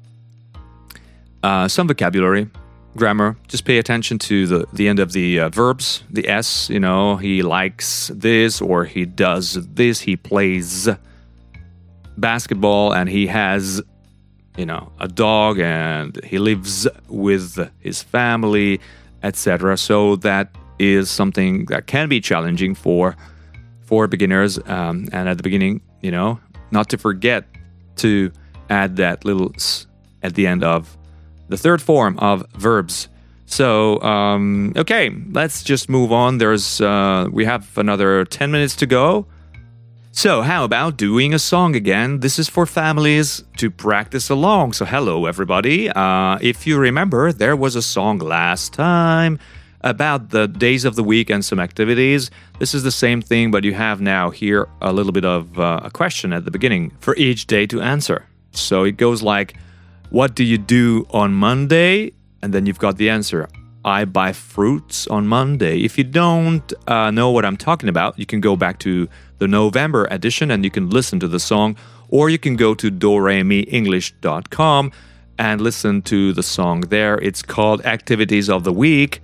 uh, 1.44 1.68
some 1.68 1.86
vocabulary, 1.86 2.48
grammar. 2.96 3.36
Just 3.48 3.64
pay 3.64 3.78
attention 3.78 4.18
to 4.20 4.46
the 4.46 4.66
the 4.72 4.88
end 4.88 4.98
of 4.98 5.12
the 5.12 5.40
uh, 5.40 5.48
verbs, 5.48 6.02
the 6.10 6.28
s. 6.28 6.68
You 6.70 6.80
know, 6.80 7.16
he 7.16 7.42
likes 7.42 8.10
this 8.14 8.60
or 8.60 8.84
he 8.84 9.04
does 9.04 9.54
this. 9.74 10.00
He 10.00 10.16
plays 10.16 10.88
basketball 12.16 12.94
and 12.94 13.08
he 13.08 13.26
has 13.26 13.82
you 14.56 14.64
know 14.64 14.90
a 14.98 15.08
dog 15.08 15.58
and 15.58 16.18
he 16.24 16.38
lives 16.38 16.88
with 17.08 17.70
his 17.78 18.02
family 18.02 18.80
etc 19.22 19.76
so 19.76 20.16
that 20.16 20.56
is 20.78 21.10
something 21.10 21.66
that 21.66 21.86
can 21.86 22.08
be 22.08 22.20
challenging 22.20 22.74
for 22.74 23.14
for 23.86 24.06
beginners. 24.06 24.58
Um, 24.66 25.08
and 25.12 25.28
at 25.28 25.36
the 25.36 25.42
beginning, 25.42 25.80
you 26.02 26.10
know, 26.10 26.40
not 26.70 26.88
to 26.90 26.98
forget 26.98 27.44
to 27.96 28.30
add 28.68 28.96
that 28.96 29.24
little 29.24 29.52
s 29.54 29.86
at 30.22 30.34
the 30.34 30.46
end 30.46 30.64
of 30.64 30.98
the 31.48 31.56
third 31.56 31.82
form 31.82 32.18
of 32.18 32.46
verbs. 32.52 33.08
So, 33.46 34.00
um, 34.02 34.72
okay, 34.76 35.14
let's 35.30 35.62
just 35.62 35.88
move 35.88 36.12
on. 36.12 36.38
There's 36.38 36.80
uh, 36.80 37.28
we 37.30 37.44
have 37.44 37.76
another 37.78 38.24
10 38.24 38.50
minutes 38.50 38.74
to 38.76 38.86
go. 38.86 39.26
So, 40.10 40.42
how 40.42 40.64
about 40.64 40.96
doing 40.96 41.34
a 41.34 41.38
song 41.38 41.76
again? 41.76 42.20
This 42.20 42.38
is 42.38 42.48
for 42.48 42.64
families 42.66 43.44
to 43.58 43.70
practice 43.70 44.30
along. 44.30 44.72
So, 44.72 44.84
hello, 44.84 45.26
everybody. 45.26 45.90
Uh, 45.90 46.38
if 46.40 46.66
you 46.66 46.78
remember, 46.78 47.32
there 47.32 47.54
was 47.54 47.76
a 47.76 47.82
song 47.82 48.18
last 48.18 48.72
time 48.72 49.38
about 49.82 50.30
the 50.30 50.48
days 50.48 50.84
of 50.84 50.96
the 50.96 51.04
week 51.04 51.30
and 51.30 51.44
some 51.44 51.60
activities. 51.60 52.30
This 52.58 52.74
is 52.74 52.82
the 52.82 52.90
same 52.90 53.20
thing, 53.20 53.50
but 53.50 53.62
you 53.62 53.74
have 53.74 54.00
now 54.00 54.30
here 54.30 54.68
a 54.80 54.92
little 54.92 55.12
bit 55.12 55.24
of 55.24 55.58
uh, 55.58 55.80
a 55.84 55.90
question 55.90 56.32
at 56.32 56.44
the 56.44 56.50
beginning 56.50 56.92
for 57.00 57.14
each 57.16 57.46
day 57.46 57.66
to 57.66 57.80
answer. 57.80 58.26
So 58.52 58.84
it 58.84 58.96
goes 58.96 59.22
like, 59.22 59.54
What 60.10 60.34
do 60.34 60.44
you 60.44 60.58
do 60.58 61.06
on 61.10 61.34
Monday? 61.34 62.12
And 62.42 62.52
then 62.52 62.66
you've 62.66 62.78
got 62.78 62.96
the 62.96 63.10
answer. 63.10 63.48
I 63.84 64.04
buy 64.04 64.32
fruits 64.32 65.06
on 65.06 65.26
Monday. 65.26 65.80
If 65.80 65.98
you 65.98 66.04
don't 66.04 66.72
uh, 66.88 67.10
know 67.10 67.30
what 67.30 67.44
I'm 67.44 67.56
talking 67.56 67.88
about, 67.88 68.18
you 68.18 68.26
can 68.26 68.40
go 68.40 68.56
back 68.56 68.78
to 68.80 69.08
the 69.38 69.48
November 69.48 70.06
edition 70.10 70.50
and 70.50 70.64
you 70.64 70.70
can 70.70 70.90
listen 70.90 71.20
to 71.20 71.28
the 71.28 71.38
song, 71.38 71.76
or 72.08 72.30
you 72.30 72.38
can 72.38 72.56
go 72.56 72.74
to 72.74 72.90
doremienglish.com 72.90 74.92
and 75.38 75.60
listen 75.60 76.02
to 76.02 76.32
the 76.32 76.42
song 76.42 76.80
there. 76.80 77.18
It's 77.18 77.42
called 77.42 77.84
Activities 77.84 78.48
of 78.48 78.64
the 78.64 78.72
Week 78.72 79.20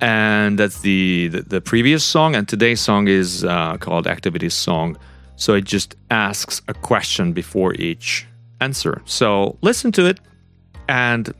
and 0.00 0.58
that's 0.58 0.80
the, 0.80 1.28
the, 1.28 1.42
the 1.42 1.60
previous 1.60 2.04
song 2.04 2.34
and 2.34 2.48
today's 2.48 2.80
song 2.80 3.08
is 3.08 3.44
uh, 3.44 3.76
called 3.78 4.06
activities 4.06 4.54
song 4.54 4.96
so 5.36 5.54
it 5.54 5.64
just 5.64 5.96
asks 6.10 6.60
a 6.68 6.74
question 6.74 7.32
before 7.32 7.74
each 7.74 8.26
answer 8.60 9.02
so 9.04 9.58
listen 9.62 9.92
to 9.92 10.06
it 10.06 10.20
and 10.88 11.32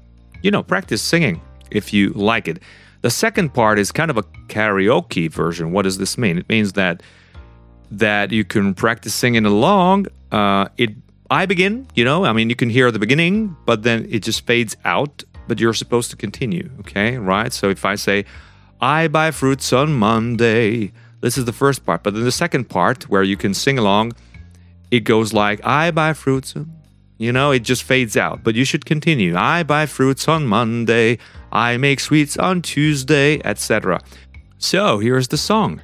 you 0.43 0.51
know 0.51 0.63
practice 0.63 1.03
singing 1.03 1.41
if 1.71 1.93
you 1.93 2.11
like 2.11 2.49
it 2.49 2.63
the 3.03 3.11
second 3.11 3.55
part 3.55 3.79
is 3.79 3.93
kind 3.93 4.11
of 4.11 4.17
a 4.17 4.23
karaoke 4.49 5.31
version 5.31 5.73
what 5.73 5.83
does 5.83 5.99
this 5.99 6.19
mean 6.19 6.39
it 6.39 6.49
means 6.49 6.73
that 6.75 7.03
that 7.91 8.33
you 8.33 8.45
can 8.45 8.75
practice 8.75 9.15
singing 9.15 9.47
along. 9.47 10.07
Uh, 10.33 10.69
it 10.77 10.91
I 11.29 11.47
begin, 11.47 11.89
you 11.95 12.05
know, 12.05 12.25
I 12.25 12.33
mean, 12.33 12.49
you 12.51 12.55
can 12.55 12.71
hear 12.71 12.93
the 12.93 13.01
beginning, 13.01 13.57
but 13.65 13.83
then 13.83 14.07
it 14.09 14.23
just 14.23 14.47
fades 14.47 14.77
out. 14.85 15.25
But 15.49 15.61
you're 15.61 15.75
supposed 15.75 16.11
to 16.11 16.17
continue, 16.17 16.71
okay, 16.81 17.19
right? 17.19 17.53
So 17.53 17.69
if 17.69 17.85
I 17.85 17.95
say, 17.95 18.25
"I 18.81 19.09
buy 19.09 19.31
fruits 19.31 19.73
on 19.73 19.93
Monday," 19.93 20.93
this 21.21 21.39
is 21.39 21.45
the 21.45 21.53
first 21.53 21.87
part. 21.87 22.03
But 22.03 22.15
then 22.15 22.25
the 22.25 22.33
second 22.33 22.69
part, 22.69 23.09
where 23.09 23.23
you 23.23 23.37
can 23.37 23.55
sing 23.55 23.79
along, 23.79 24.13
it 24.91 25.01
goes 25.01 25.33
like, 25.33 25.61
"I 25.65 25.93
buy 25.93 26.15
fruits." 26.15 26.55
You 27.19 27.33
know, 27.33 27.51
it 27.51 27.61
just 27.61 27.83
fades 27.83 28.17
out. 28.17 28.45
But 28.45 28.55
you 28.55 28.65
should 28.65 28.85
continue. 28.85 29.37
I 29.37 29.63
buy 29.63 29.87
fruits 29.87 30.29
on 30.29 30.47
Monday. 30.47 31.19
I 31.51 31.77
make 31.77 32.01
sweets 32.01 32.37
on 32.37 32.63
Tuesday, 32.63 33.41
etc. 33.45 34.01
So 34.59 34.99
here's 34.99 35.29
the 35.29 35.37
song. 35.37 35.81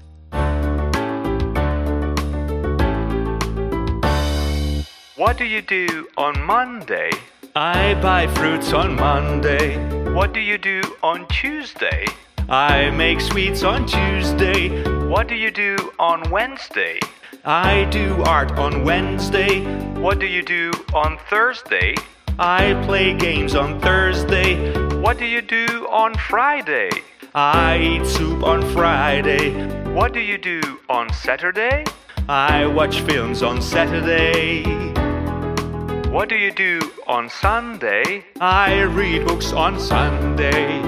What 5.17 5.39
do 5.39 5.45
you 5.45 5.63
do 5.63 6.09
on 6.17 6.43
Monday? 6.43 7.11
I 7.55 7.95
buy 8.03 8.27
fruits 8.27 8.73
on 8.73 8.97
Monday. 8.97 9.77
What 10.13 10.35
do 10.35 10.41
you 10.41 10.59
do 10.59 10.83
on 11.03 11.27
Tuesday? 11.29 12.07
I 12.49 12.91
make 12.91 13.21
sweets 13.21 13.63
on 13.63 13.87
Tuesday. 13.87 14.85
What 15.07 15.29
do 15.29 15.35
you 15.35 15.51
do 15.51 15.77
on 15.99 16.29
Wednesday? 16.31 16.99
I 17.45 17.87
do 17.91 18.23
art 18.23 18.53
on 18.53 18.85
Wednesday. 18.85 19.65
What 19.99 20.21
do 20.21 20.27
you 20.27 20.45
do 20.45 20.71
on 20.95 21.19
Thursday? 21.29 21.97
I 22.39 22.81
play 22.87 23.15
games 23.15 23.57
on 23.57 23.81
Thursday. 23.81 24.73
What 25.01 25.19
do 25.19 25.25
you 25.25 25.43
do 25.43 25.89
on 25.91 26.15
Friday? 26.15 26.91
I 27.35 27.79
eat 27.79 28.07
soup 28.07 28.45
on 28.45 28.63
Friday. 28.73 29.51
What 29.93 30.13
do 30.13 30.21
you 30.21 30.39
do 30.39 30.61
on 30.89 31.13
Saturday? 31.13 31.85
I 32.29 32.65
watch 32.67 33.01
films 33.01 33.43
on 33.43 33.61
Saturday. 33.61 34.63
What 36.11 36.29
do 36.29 36.37
you 36.37 36.53
do 36.53 36.93
on 37.09 37.29
Sunday? 37.29 38.25
I 38.41 38.83
read 38.83 39.27
books 39.27 39.53
on 39.53 39.81
Sunday. 39.81 40.81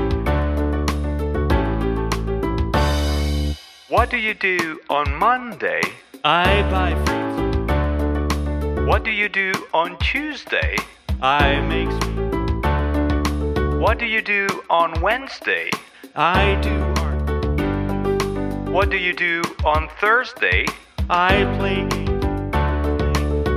What 3.89 4.09
do 4.09 4.19
you 4.19 4.35
do 4.35 4.79
on 4.89 5.17
Monday? 5.17 5.83
I 6.27 6.63
buy 6.71 6.95
fruit. 7.05 8.87
What 8.87 9.05
do 9.05 9.11
you 9.11 9.29
do 9.29 9.53
on 9.75 9.99
Tuesday? 9.99 10.79
I 11.21 11.61
make 11.61 11.91
sweet. 12.03 13.79
What 13.79 13.99
do 13.99 14.07
you 14.07 14.23
do 14.23 14.47
on 14.71 14.99
Wednesday? 15.03 15.69
I 16.17 16.55
do 16.63 16.81
art. 17.03 18.71
What 18.71 18.89
do 18.89 18.97
you 18.97 19.13
do 19.13 19.43
on 19.67 19.91
Thursday? 20.01 20.65
I 21.11 21.45
play 21.59 21.87
games. 21.91 22.25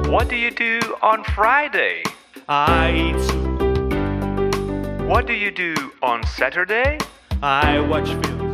What 0.09 0.27
do 0.27 0.35
you 0.35 0.51
do 0.51 0.81
on 1.01 1.23
Friday? 1.23 2.03
I 2.49 2.91
eat 2.91 3.21
soup. 3.29 3.61
What 5.07 5.25
do 5.25 5.31
you 5.31 5.51
do 5.51 5.73
on 6.01 6.21
Saturday? 6.25 6.97
I 7.41 7.79
watch 7.79 8.09
films. 8.25 8.46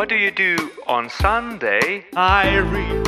What 0.00 0.08
do 0.08 0.16
you 0.16 0.30
do 0.30 0.70
on 0.86 1.10
Sunday? 1.10 2.06
I 2.16 2.56
read. 2.56 3.06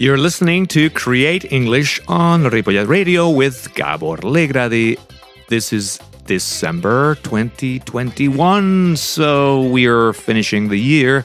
You're 0.00 0.18
listening 0.18 0.66
to 0.66 0.90
Create 0.90 1.44
English 1.52 2.00
on 2.08 2.42
Ripollet 2.42 2.88
Radio 2.88 3.30
with 3.30 3.72
Gabor 3.76 4.16
Legradi. 4.16 4.98
This 5.46 5.72
is 5.72 6.00
December 6.26 7.14
2021, 7.22 8.96
so 8.96 9.62
we're 9.68 10.12
finishing 10.12 10.68
the 10.68 10.80
year 10.80 11.24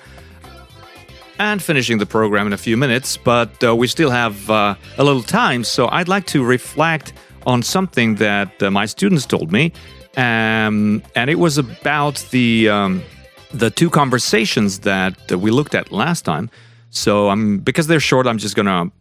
and 1.39 1.61
finishing 1.61 1.97
the 1.97 2.05
program 2.05 2.47
in 2.47 2.53
a 2.53 2.57
few 2.57 2.77
minutes, 2.77 3.17
but 3.17 3.63
uh, 3.63 3.75
we 3.75 3.87
still 3.87 4.09
have 4.09 4.49
uh, 4.49 4.75
a 4.97 5.03
little 5.03 5.23
time, 5.23 5.63
so 5.63 5.87
I'd 5.89 6.07
like 6.07 6.25
to 6.27 6.43
reflect 6.43 7.13
on 7.45 7.63
something 7.63 8.15
that 8.15 8.61
uh, 8.61 8.71
my 8.71 8.85
students 8.85 9.25
told 9.25 9.51
me, 9.51 9.71
um, 10.17 11.01
and 11.15 11.29
it 11.29 11.39
was 11.39 11.57
about 11.57 12.25
the 12.31 12.69
um, 12.69 13.03
the 13.51 13.69
two 13.69 13.89
conversations 13.89 14.79
that 14.79 15.31
we 15.31 15.51
looked 15.51 15.75
at 15.75 15.91
last 15.91 16.25
time. 16.25 16.49
So 16.89 17.29
I'm 17.29 17.59
because 17.59 17.87
they're 17.87 17.99
short, 17.99 18.27
I'm 18.27 18.37
just 18.37 18.55
gonna 18.55 18.91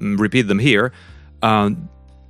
mm, 0.00 0.18
repeat 0.18 0.42
them 0.42 0.58
here. 0.58 0.92
Uh, 1.42 1.70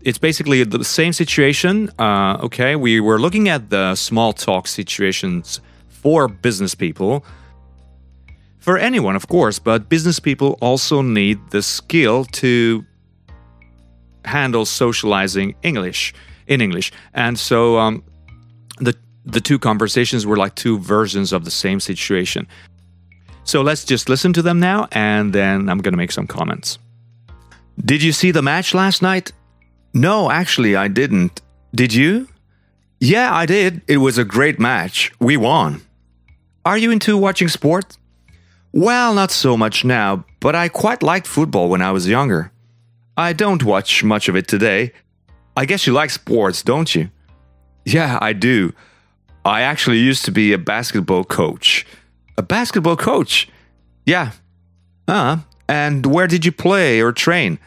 it's 0.03 0.19
basically 0.19 0.63
the 0.65 0.85
same 0.85 1.13
situation. 1.13 1.91
Uh, 1.99 2.37
okay, 2.43 2.77
we 2.77 3.01
were 3.01 3.19
looking 3.19 3.49
at 3.49 3.71
the 3.71 3.95
small 3.95 4.33
talk 4.33 4.69
situations 4.69 5.61
for 5.89 6.29
business 6.29 6.75
people. 6.75 7.25
For 8.65 8.79
anyone, 8.79 9.15
of 9.15 9.29
course, 9.29 9.59
but 9.59 9.91
business 9.91 10.19
people 10.19 10.57
also 10.63 11.03
need 11.03 11.39
the 11.51 11.61
skill 11.61 12.25
to 12.41 12.83
handle 14.25 14.65
socializing 14.65 15.55
English 15.63 16.15
in 16.47 16.63
English, 16.63 16.91
and 17.13 17.39
so 17.39 17.77
um, 17.77 18.03
the 18.79 18.95
the 19.27 19.43
two 19.43 19.59
conversations 19.59 20.25
were 20.25 20.39
like 20.39 20.55
two 20.55 20.79
versions 20.79 21.31
of 21.31 21.45
the 21.45 21.51
same 21.51 21.79
situation. 21.79 22.47
So 23.43 23.61
let's 23.61 23.85
just 23.85 24.09
listen 24.09 24.33
to 24.33 24.41
them 24.41 24.61
now, 24.61 24.89
and 24.93 25.35
then 25.35 25.69
I'm 25.69 25.83
going 25.83 25.93
to 25.93 25.99
make 25.99 26.13
some 26.13 26.27
comments. 26.27 26.79
Did 27.85 28.03
you 28.03 28.13
see 28.13 28.31
the 28.31 28.41
match 28.41 28.73
last 28.73 29.03
night? 29.03 29.33
No, 29.93 30.31
actually, 30.31 30.75
I 30.75 30.89
didn't. 30.89 31.43
Did 31.75 31.93
you? 31.93 32.29
Yeah, 32.99 33.35
I 33.35 33.45
did. 33.45 33.83
It 33.89 33.99
was 33.99 34.17
a 34.17 34.25
great 34.25 34.59
match. 34.59 35.13
We 35.21 35.37
won. 35.37 35.83
Are 36.65 36.79
you 36.79 36.91
into 36.91 37.19
watching 37.19 37.49
sport? 37.49 37.99
Well, 38.77 39.15
not 39.15 39.31
so 39.31 39.57
much 39.57 39.85
now, 39.85 40.25
but 40.41 40.57
I 40.57 40.69
quite 40.69 41.01
liked 41.01 41.29
football 41.29 41.69
when 41.69 41.81
I 41.81 41.93
was 41.93 42.09
younger. 42.09 42.51
I 43.17 43.33
don't 43.33 43.63
watch 43.63 44.03
much 44.03 44.29
of 44.29 44.35
it 44.35 44.49
today. 44.49 44.91
I 45.57 45.65
guess 45.65 45.87
you 45.87 45.93
like 45.93 46.11
sports, 46.11 46.65
don't 46.65 46.93
you? 46.93 47.09
Yeah, 47.85 48.19
I 48.21 48.33
do. 48.33 48.73
I 49.45 49.61
actually 49.61 49.99
used 49.99 50.25
to 50.25 50.33
be 50.33 50.53
a 50.53 50.59
basketball 50.59 51.23
coach. 51.23 51.87
A 52.37 52.43
basketball 52.43 52.97
coach? 52.97 53.49
Yeah. 54.07 54.33
Uh, 55.07 55.37
and 55.69 56.05
where 56.05 56.27
did 56.27 56.45
you 56.45 56.51
play 56.51 57.01
or 57.01 57.13
train? 57.13 57.61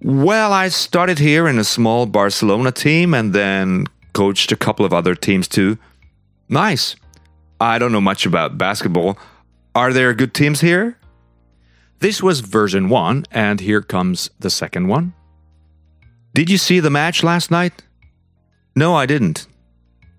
Well, 0.00 0.54
I 0.54 0.68
started 0.68 1.18
here 1.18 1.46
in 1.46 1.58
a 1.58 1.64
small 1.64 2.06
Barcelona 2.06 2.72
team 2.72 3.12
and 3.12 3.34
then 3.34 3.86
coached 4.14 4.50
a 4.50 4.56
couple 4.56 4.86
of 4.86 4.94
other 4.94 5.14
teams 5.14 5.46
too. 5.46 5.76
Nice. 6.48 6.96
I 7.60 7.78
don't 7.78 7.92
know 7.92 8.00
much 8.00 8.24
about 8.24 8.56
basketball. 8.56 9.18
Are 9.78 9.92
there 9.92 10.12
good 10.12 10.34
teams 10.34 10.60
here? 10.60 10.98
This 12.00 12.20
was 12.20 12.40
version 12.40 12.88
1, 12.88 13.26
and 13.30 13.60
here 13.60 13.80
comes 13.80 14.28
the 14.40 14.50
second 14.50 14.88
one. 14.88 15.14
Did 16.34 16.50
you 16.50 16.58
see 16.58 16.80
the 16.80 16.90
match 16.90 17.22
last 17.22 17.52
night? 17.52 17.84
No, 18.74 18.96
I 18.96 19.06
didn't. 19.06 19.46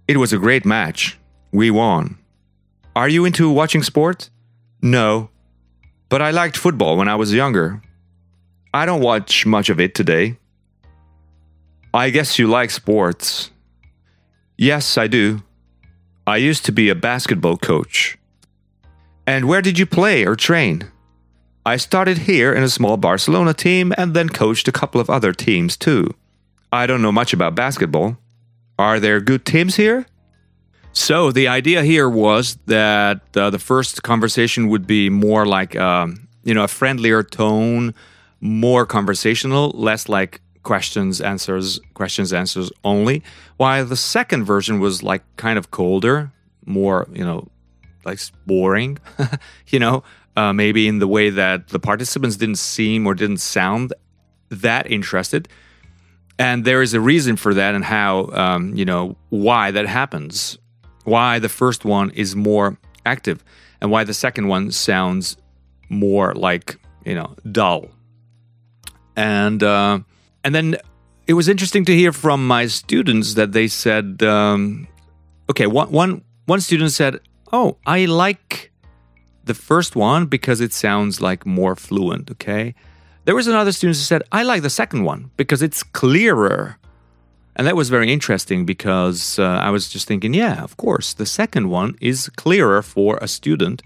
It 0.08 0.16
was 0.16 0.32
a 0.32 0.38
great 0.38 0.66
match. 0.66 1.20
We 1.52 1.72
won. 1.72 2.18
Are 2.96 3.10
you 3.10 3.26
into 3.26 3.50
watching 3.52 3.84
sports? 3.84 4.32
No. 4.82 5.30
But 6.08 6.22
I 6.22 6.32
liked 6.32 6.56
football 6.56 6.96
when 6.96 7.10
I 7.10 7.16
was 7.16 7.34
younger. 7.34 7.82
I 8.74 8.86
don't 8.86 9.02
watch 9.02 9.46
much 9.46 9.70
of 9.70 9.82
it 9.82 9.94
today. 9.94 10.38
I 11.94 12.12
guess 12.12 12.40
you 12.40 12.48
like 12.48 12.72
sports. 12.72 13.52
Yes, 14.58 14.98
I 14.98 15.08
do. 15.08 15.44
I 16.26 16.38
used 16.38 16.64
to 16.64 16.72
be 16.72 16.88
a 16.88 16.96
basketball 16.96 17.58
coach. 17.58 18.19
And 19.30 19.48
where 19.48 19.62
did 19.62 19.78
you 19.78 19.86
play 19.86 20.26
or 20.26 20.36
train? 20.36 20.90
I 21.64 21.78
started 21.78 22.18
here 22.18 22.52
in 22.52 22.64
a 22.64 22.68
small 22.68 22.98
Barcelona 22.98 23.54
team 23.54 23.94
and 23.96 24.16
then 24.16 24.28
coached 24.28 24.68
a 24.68 24.72
couple 24.72 25.00
of 25.00 25.08
other 25.08 25.34
teams 25.34 25.78
too. 25.78 26.16
I 26.74 26.88
don't 26.88 27.04
know 27.04 27.12
much 27.12 27.32
about 27.32 27.54
basketball. 27.54 28.18
Are 28.80 29.00
there 29.00 29.22
good 29.22 29.46
teams 29.46 29.76
here? 29.76 30.08
So 30.94 31.32
the 31.32 31.48
idea 31.48 31.84
here 31.84 32.10
was 32.10 32.58
that 32.66 33.22
uh, 33.38 33.52
the 33.52 33.60
first 33.60 34.02
conversation 34.02 34.68
would 34.68 34.88
be 34.88 35.12
more 35.12 35.46
like 35.46 35.76
um, 35.76 36.28
you 36.44 36.56
know 36.56 36.64
a 36.64 36.68
friendlier 36.68 37.22
tone, 37.22 37.94
more 38.42 38.88
conversational, 38.88 39.70
less 39.76 40.10
like 40.10 40.42
questions 40.64 41.22
answers 41.22 41.80
questions 41.94 42.34
answers 42.34 42.72
only. 42.84 43.22
While 43.58 43.86
the 43.86 43.96
second 43.96 44.46
version 44.46 44.80
was 44.80 45.04
like 45.04 45.22
kind 45.38 45.60
of 45.60 45.70
colder, 45.70 46.32
more 46.66 47.08
you 47.14 47.24
know 47.24 47.48
like 48.06 48.20
boring, 48.46 48.98
you 49.68 49.80
know, 49.80 50.04
uh, 50.36 50.54
maybe 50.54 50.88
in 50.88 51.00
the 51.00 51.08
way 51.08 51.30
that 51.30 51.68
the 51.70 51.80
participants 51.80 52.38
didn't 52.38 52.58
seem 52.58 53.06
or 53.06 53.14
didn't 53.14 53.38
sound 53.38 53.94
that 54.50 54.90
interested. 54.90 55.48
And 56.38 56.64
there 56.64 56.82
is 56.82 56.94
a 56.94 57.02
reason 57.02 57.36
for 57.36 57.54
that, 57.54 57.76
and 57.76 57.84
how 57.84 58.30
um, 58.32 58.74
you 58.76 58.86
know 58.86 59.18
why 59.30 59.72
that 59.72 59.88
happens 59.88 60.58
why 61.10 61.40
the 61.40 61.50
first 61.50 61.84
one 61.84 62.12
is 62.12 62.36
more 62.36 62.78
active 63.06 63.44
and 63.82 63.92
why 63.92 64.04
the 64.04 64.14
second 64.14 64.48
one 64.48 64.72
sounds 64.72 65.38
more 65.90 66.34
like, 66.36 66.78
you 67.06 67.16
know, 67.16 67.36
dull. 67.52 67.90
and 69.16 69.64
uh, 69.64 70.00
and 70.44 70.56
then 70.56 70.78
it 71.28 71.34
was 71.34 71.50
interesting 71.50 71.86
to 71.86 71.96
hear 71.96 72.14
from 72.14 72.48
my 72.48 72.68
students 72.68 73.34
that 73.34 73.52
they 73.52 73.68
said, 73.68 74.24
um, 74.24 74.88
okay, 75.50 75.68
one 75.68 75.92
one 75.92 76.24
one 76.46 76.62
student 76.62 76.92
said, 76.92 77.20
"Oh, 77.52 77.78
I 77.86 78.06
like 78.06 78.72
the 79.44 79.54
first 79.54 79.96
one 79.96 80.26
because 80.26 80.62
it 80.62 80.74
sounds 80.74 81.22
like 81.22 81.46
more 81.46 81.76
fluent." 81.76 82.32
Okay, 82.32 82.76
there 83.26 83.36
was 83.36 83.48
another 83.48 83.72
student 83.72 83.98
who 83.98 84.04
said, 84.04 84.24
"I 84.32 84.44
like 84.44 84.62
the 84.62 84.70
second 84.70 85.04
one 85.04 85.32
because 85.38 85.62
it's 85.62 85.84
clearer." 85.84 86.78
And 87.56 87.68
that 87.68 87.76
was 87.76 87.90
very 87.90 88.10
interesting 88.14 88.66
because 88.66 89.38
uh, 89.38 89.44
I 89.44 89.70
was 89.70 89.90
just 89.90 90.08
thinking, 90.08 90.34
yeah, 90.34 90.64
of 90.64 90.78
course, 90.78 91.14
the 91.14 91.26
second 91.26 91.70
one 91.70 91.98
is 92.00 92.30
clearer 92.38 92.82
for 92.82 93.18
a 93.22 93.28
student 93.28 93.82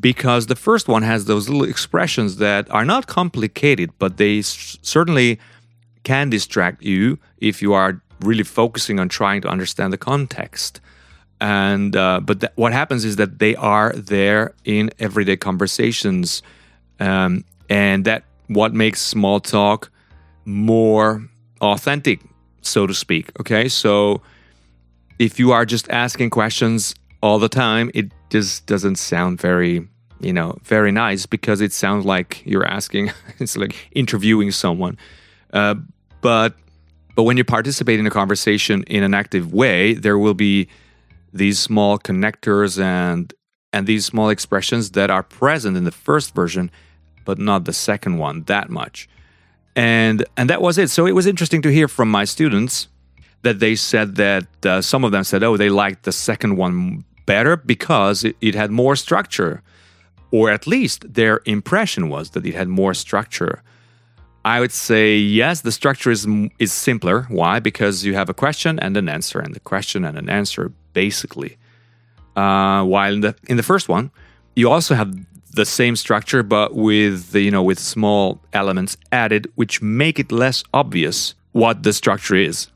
because 0.00 0.46
the 0.46 0.54
first 0.54 0.86
one 0.86 1.02
has 1.02 1.24
those 1.24 1.48
little 1.48 1.68
expressions 1.68 2.36
that 2.36 2.70
are 2.70 2.84
not 2.84 3.08
complicated, 3.08 3.90
but 3.98 4.18
they 4.18 4.38
s- 4.38 4.78
certainly 4.82 5.40
can 6.04 6.30
distract 6.30 6.82
you 6.82 7.18
if 7.38 7.60
you 7.60 7.72
are 7.72 8.00
really 8.20 8.44
focusing 8.44 9.00
on 9.00 9.08
trying 9.08 9.40
to 9.40 9.48
understand 9.48 9.92
the 9.92 9.98
context. 9.98 10.80
And 11.40 11.94
uh, 11.94 12.20
but 12.20 12.40
th- 12.40 12.52
what 12.56 12.72
happens 12.72 13.04
is 13.04 13.16
that 13.16 13.38
they 13.38 13.54
are 13.56 13.92
there 13.92 14.54
in 14.64 14.90
everyday 14.98 15.36
conversations, 15.36 16.42
um, 16.98 17.44
and 17.68 18.04
that 18.06 18.24
what 18.46 18.72
makes 18.72 19.02
small 19.02 19.40
talk 19.40 19.90
more 20.44 21.28
authentic 21.60 22.20
so 22.66 22.86
to 22.86 22.94
speak. 22.94 23.30
Okay, 23.40 23.68
so 23.68 24.20
if 25.18 25.38
you 25.38 25.52
are 25.52 25.64
just 25.64 25.88
asking 25.90 26.30
questions 26.30 26.94
all 27.22 27.38
the 27.38 27.48
time, 27.48 27.90
it 27.94 28.10
just 28.30 28.66
doesn't 28.66 28.96
sound 28.96 29.40
very, 29.40 29.86
you 30.20 30.32
know, 30.32 30.58
very 30.64 30.92
nice 30.92 31.26
because 31.26 31.60
it 31.60 31.72
sounds 31.72 32.04
like 32.04 32.42
you're 32.44 32.66
asking, 32.66 33.12
it's 33.38 33.56
like 33.56 33.88
interviewing 33.92 34.50
someone. 34.50 34.98
Uh, 35.52 35.76
but 36.20 36.54
but 37.14 37.22
when 37.22 37.38
you 37.38 37.44
participate 37.44 37.98
in 37.98 38.06
a 38.06 38.10
conversation 38.10 38.82
in 38.84 39.02
an 39.02 39.14
active 39.14 39.54
way, 39.54 39.94
there 39.94 40.18
will 40.18 40.34
be 40.34 40.68
these 41.36 41.58
small 41.58 41.98
connectors 41.98 42.82
and 42.82 43.32
and 43.72 43.86
these 43.86 44.06
small 44.06 44.30
expressions 44.30 44.92
that 44.92 45.10
are 45.10 45.22
present 45.22 45.76
in 45.76 45.84
the 45.84 45.92
first 45.92 46.34
version, 46.34 46.70
but 47.24 47.38
not 47.38 47.64
the 47.64 47.72
second 47.72 48.18
one 48.18 48.42
that 48.44 48.70
much 48.70 49.08
and 49.76 50.24
and 50.36 50.50
that 50.50 50.62
was 50.62 50.78
it. 50.78 50.90
So 50.90 51.06
it 51.06 51.12
was 51.12 51.26
interesting 51.26 51.62
to 51.62 51.70
hear 51.70 51.86
from 51.86 52.10
my 52.10 52.24
students 52.24 52.88
that 53.42 53.60
they 53.60 53.76
said 53.76 54.16
that 54.16 54.66
uh, 54.66 54.80
some 54.80 55.04
of 55.04 55.12
them 55.12 55.22
said, 55.22 55.44
oh, 55.44 55.56
they 55.56 55.68
liked 55.68 56.04
the 56.04 56.12
second 56.12 56.56
one 56.56 57.04
better 57.26 57.56
because 57.56 58.24
it, 58.24 58.34
it 58.40 58.54
had 58.54 58.70
more 58.70 58.96
structure, 58.96 59.62
or 60.32 60.50
at 60.50 60.66
least 60.66 61.12
their 61.14 61.42
impression 61.44 62.08
was 62.08 62.30
that 62.30 62.44
it 62.46 62.54
had 62.54 62.68
more 62.68 62.94
structure. 62.94 63.62
I 64.46 64.60
would 64.60 64.70
say 64.70 65.16
yes, 65.16 65.62
the 65.62 65.72
structure 65.72 66.12
is 66.12 66.24
is 66.60 66.72
simpler. 66.72 67.26
Why? 67.28 67.58
Because 67.58 68.04
you 68.04 68.14
have 68.14 68.28
a 68.30 68.34
question 68.34 68.78
and 68.78 68.96
an 68.96 69.08
answer, 69.08 69.40
and 69.40 69.52
the 69.52 69.60
question 69.60 70.04
and 70.04 70.16
an 70.16 70.28
answer 70.30 70.70
basically. 70.92 71.58
Uh, 72.36 72.84
while 72.84 73.12
in 73.12 73.20
the 73.22 73.34
in 73.48 73.56
the 73.56 73.64
first 73.64 73.88
one, 73.88 74.12
you 74.54 74.70
also 74.70 74.94
have 74.94 75.12
the 75.52 75.64
same 75.64 75.96
structure 75.96 76.42
but 76.42 76.74
with 76.74 77.34
you 77.34 77.50
know 77.50 77.62
with 77.62 77.78
small 77.78 78.40
elements 78.52 78.96
added 79.10 79.50
which 79.54 79.82
make 79.82 80.18
it 80.18 80.30
less 80.30 80.62
obvious 80.72 81.34
what 81.52 81.82
the 81.82 81.92
structure 81.92 82.36
is 82.36 82.68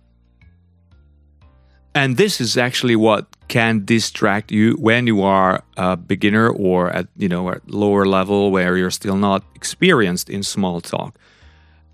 and 1.94 2.16
this 2.16 2.40
is 2.40 2.56
actually 2.56 2.96
what 2.96 3.26
can 3.48 3.84
distract 3.84 4.50
you 4.50 4.72
when 4.80 5.06
you 5.06 5.20
are 5.20 5.62
a 5.76 5.94
beginner 5.94 6.48
or 6.48 6.88
at 6.90 7.06
you 7.18 7.28
know 7.28 7.50
at 7.50 7.60
lower 7.68 8.06
level 8.06 8.50
where 8.50 8.78
you're 8.78 8.96
still 9.02 9.16
not 9.16 9.44
experienced 9.54 10.30
in 10.30 10.42
small 10.42 10.80
talk 10.80 11.14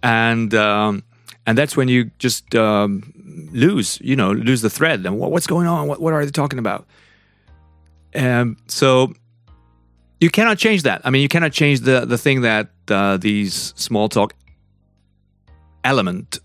and 0.02 0.54
um, 0.54 1.02
and 1.46 1.56
that's 1.56 1.76
when 1.76 1.88
you 1.88 2.10
just 2.18 2.54
um, 2.54 3.12
lose 3.52 3.98
you 4.00 4.16
know 4.16 4.32
lose 4.32 4.62
the 4.62 4.70
thread. 4.70 5.04
And 5.06 5.18
what's 5.18 5.46
going 5.46 5.66
on? 5.66 5.88
What, 5.88 6.00
what 6.00 6.12
are 6.12 6.24
they 6.24 6.30
talking 6.30 6.58
about? 6.58 6.86
And 8.12 8.56
so 8.66 9.12
you 10.20 10.30
cannot 10.30 10.58
change 10.58 10.82
that. 10.82 11.02
I 11.04 11.10
mean, 11.10 11.22
you 11.22 11.28
cannot 11.28 11.52
change 11.52 11.80
the 11.80 12.06
the 12.06 12.18
thing 12.18 12.42
that 12.42 12.70
uh, 12.88 13.16
these 13.16 13.74
small 13.76 14.08
talk 14.08 14.34
element, 15.84 16.38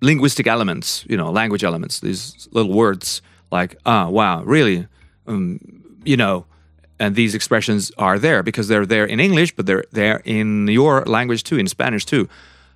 linguistic 0.00 0.46
elements, 0.46 1.04
you 1.08 1.16
know, 1.16 1.30
language 1.30 1.64
elements, 1.64 2.00
these 2.00 2.48
little 2.52 2.72
words 2.72 3.22
like 3.50 3.76
ah, 3.84 4.08
wow, 4.08 4.42
really, 4.44 4.86
um, 5.26 5.58
you 6.04 6.16
know, 6.16 6.46
and 7.00 7.16
these 7.16 7.34
expressions 7.34 7.90
are 7.98 8.18
there 8.18 8.42
because 8.42 8.68
they're 8.68 8.86
there 8.86 9.06
in 9.06 9.18
English, 9.18 9.56
but 9.56 9.66
they're 9.66 9.84
there 9.90 10.20
in 10.24 10.68
your 10.68 11.02
language 11.06 11.42
too, 11.42 11.58
in 11.58 11.66
Spanish 11.66 12.04
too. 12.04 12.28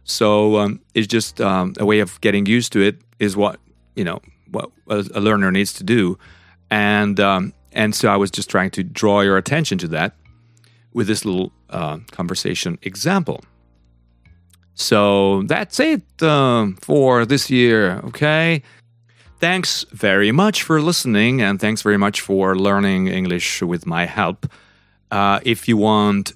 So 0.05 0.57
um, 0.57 0.81
it's 0.95 1.07
just 1.07 1.41
um, 1.41 1.75
a 1.79 1.85
way 1.85 2.01
of 2.01 2.21
getting 2.21 2.47
used 2.47 2.73
to 2.73 2.81
it. 2.81 2.97
Is 3.19 3.37
what 3.37 3.61
you 3.95 4.05
know 4.05 4.21
what 4.51 4.71
a, 4.89 5.21
learner 5.21 5.53
needs 5.53 5.73
to 5.75 5.85
do, 5.85 6.19
and 6.71 7.21
um, 7.21 7.53
and 7.73 7.95
so 7.95 8.09
I 8.09 8.17
was 8.17 8.31
just 8.31 8.51
trying 8.51 8.71
to 8.71 8.83
draw 8.83 9.21
your 9.21 9.37
attention 9.37 9.79
to 9.79 9.89
that 9.89 10.17
with 10.93 11.07
this 11.07 11.25
little 11.25 11.53
uh, 11.71 11.99
conversation 12.11 12.79
example. 12.83 13.45
So 14.75 15.43
that's 15.43 15.79
it 15.79 16.03
uh, 16.21 16.69
for 16.81 17.25
this 17.25 17.49
year, 17.49 18.01
okay? 18.05 18.63
Thanks 19.41 19.85
very 19.91 20.33
much 20.33 20.63
for 20.63 20.81
listening, 20.81 21.43
and 21.43 21.61
thanks 21.61 21.83
very 21.83 21.99
much 21.99 22.21
for 22.21 22.57
learning 22.57 23.09
English 23.09 23.63
with 23.63 23.87
my 23.87 24.07
help. 24.07 24.47
Uh, 25.11 25.41
if 25.43 25.69
you 25.69 25.77
want, 25.77 26.33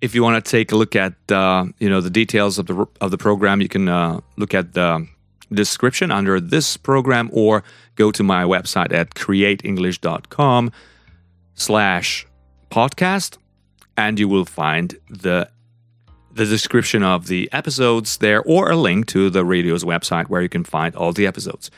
if 0.00 0.14
you 0.14 0.22
want 0.22 0.42
to 0.42 0.50
take 0.50 0.72
a 0.72 0.76
look 0.76 0.96
at 0.96 1.14
uh, 1.30 1.66
you 1.78 1.88
know 1.88 2.00
the 2.00 2.10
details 2.10 2.58
of 2.58 2.66
the 2.66 2.86
of 3.00 3.10
the 3.10 3.18
program, 3.18 3.60
you 3.60 3.68
can 3.68 3.88
uh, 3.88 4.20
look 4.36 4.54
at 4.54 4.72
the 4.72 5.06
description 5.52 6.10
under 6.10 6.40
this 6.40 6.76
program 6.76 7.30
or 7.32 7.62
go 7.94 8.10
to 8.10 8.22
my 8.22 8.42
website 8.42 8.92
at 8.92 9.14
createnglish.com 9.14 10.72
slash 11.54 12.26
podcast 12.70 13.38
and 13.96 14.18
you 14.18 14.28
will 14.28 14.44
find 14.44 14.96
the 15.08 15.48
the 16.32 16.44
description 16.44 17.02
of 17.02 17.28
the 17.28 17.48
episodes 17.52 18.18
there 18.18 18.42
or 18.42 18.70
a 18.70 18.76
link 18.76 19.06
to 19.06 19.30
the 19.30 19.44
radio's 19.44 19.84
website 19.84 20.26
where 20.26 20.42
you 20.42 20.48
can 20.48 20.64
find 20.64 20.94
all 20.94 21.12
the 21.12 21.26
episodes 21.26 21.70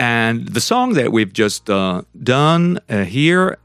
and 0.00 0.48
the 0.48 0.60
song 0.60 0.94
that 0.94 1.12
we've 1.12 1.32
just 1.32 1.70
uh, 1.70 2.02
done 2.22 2.78
uh, 2.88 3.04
here 3.04 3.58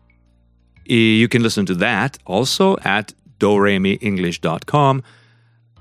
you 0.86 1.28
can 1.28 1.42
listen 1.42 1.66
to 1.66 1.74
that 1.74 2.18
also 2.26 2.78
at 2.84 3.14
doremienglish.com 3.40 5.04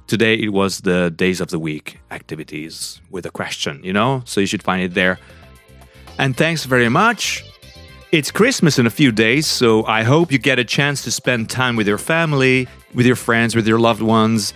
Today 0.06 0.34
it 0.34 0.50
was 0.50 0.82
the 0.82 1.10
days 1.10 1.40
of 1.40 1.48
the 1.48 1.58
week 1.58 1.98
activities 2.10 3.00
with 3.10 3.24
a 3.24 3.30
question, 3.30 3.80
you 3.82 3.92
know? 3.92 4.22
So 4.26 4.40
you 4.40 4.46
should 4.46 4.62
find 4.62 4.82
it 4.82 4.92
there. 4.92 5.18
And 6.18 6.36
thanks 6.36 6.64
very 6.66 6.90
much. 6.90 7.42
It's 8.12 8.30
Christmas 8.30 8.78
in 8.78 8.86
a 8.86 8.90
few 8.90 9.10
days, 9.10 9.46
so 9.46 9.84
I 9.86 10.02
hope 10.02 10.30
you 10.30 10.38
get 10.38 10.58
a 10.58 10.64
chance 10.64 11.02
to 11.04 11.10
spend 11.10 11.50
time 11.50 11.74
with 11.74 11.88
your 11.88 11.98
family, 11.98 12.68
with 12.94 13.06
your 13.06 13.16
friends, 13.16 13.56
with 13.56 13.66
your 13.66 13.80
loved 13.80 14.02
ones, 14.02 14.52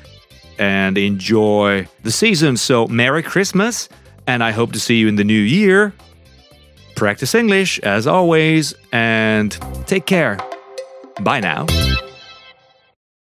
and 0.59 0.97
enjoy 0.99 1.89
the 2.05 2.13
season. 2.13 2.57
So, 2.57 2.87
Merry 2.87 3.23
Christmas, 3.23 3.89
and 4.29 4.45
I 4.45 4.53
hope 4.53 4.73
to 4.73 4.79
see 4.79 4.97
you 4.97 5.09
in 5.09 5.17
the 5.17 5.25
new 5.25 5.41
year. 5.41 5.93
Practice 6.95 7.35
English 7.35 7.81
as 7.81 8.07
always, 8.07 8.75
and 8.93 9.51
take 9.87 10.07
care. 10.07 10.39
Bye 11.21 11.41
now. 11.41 11.67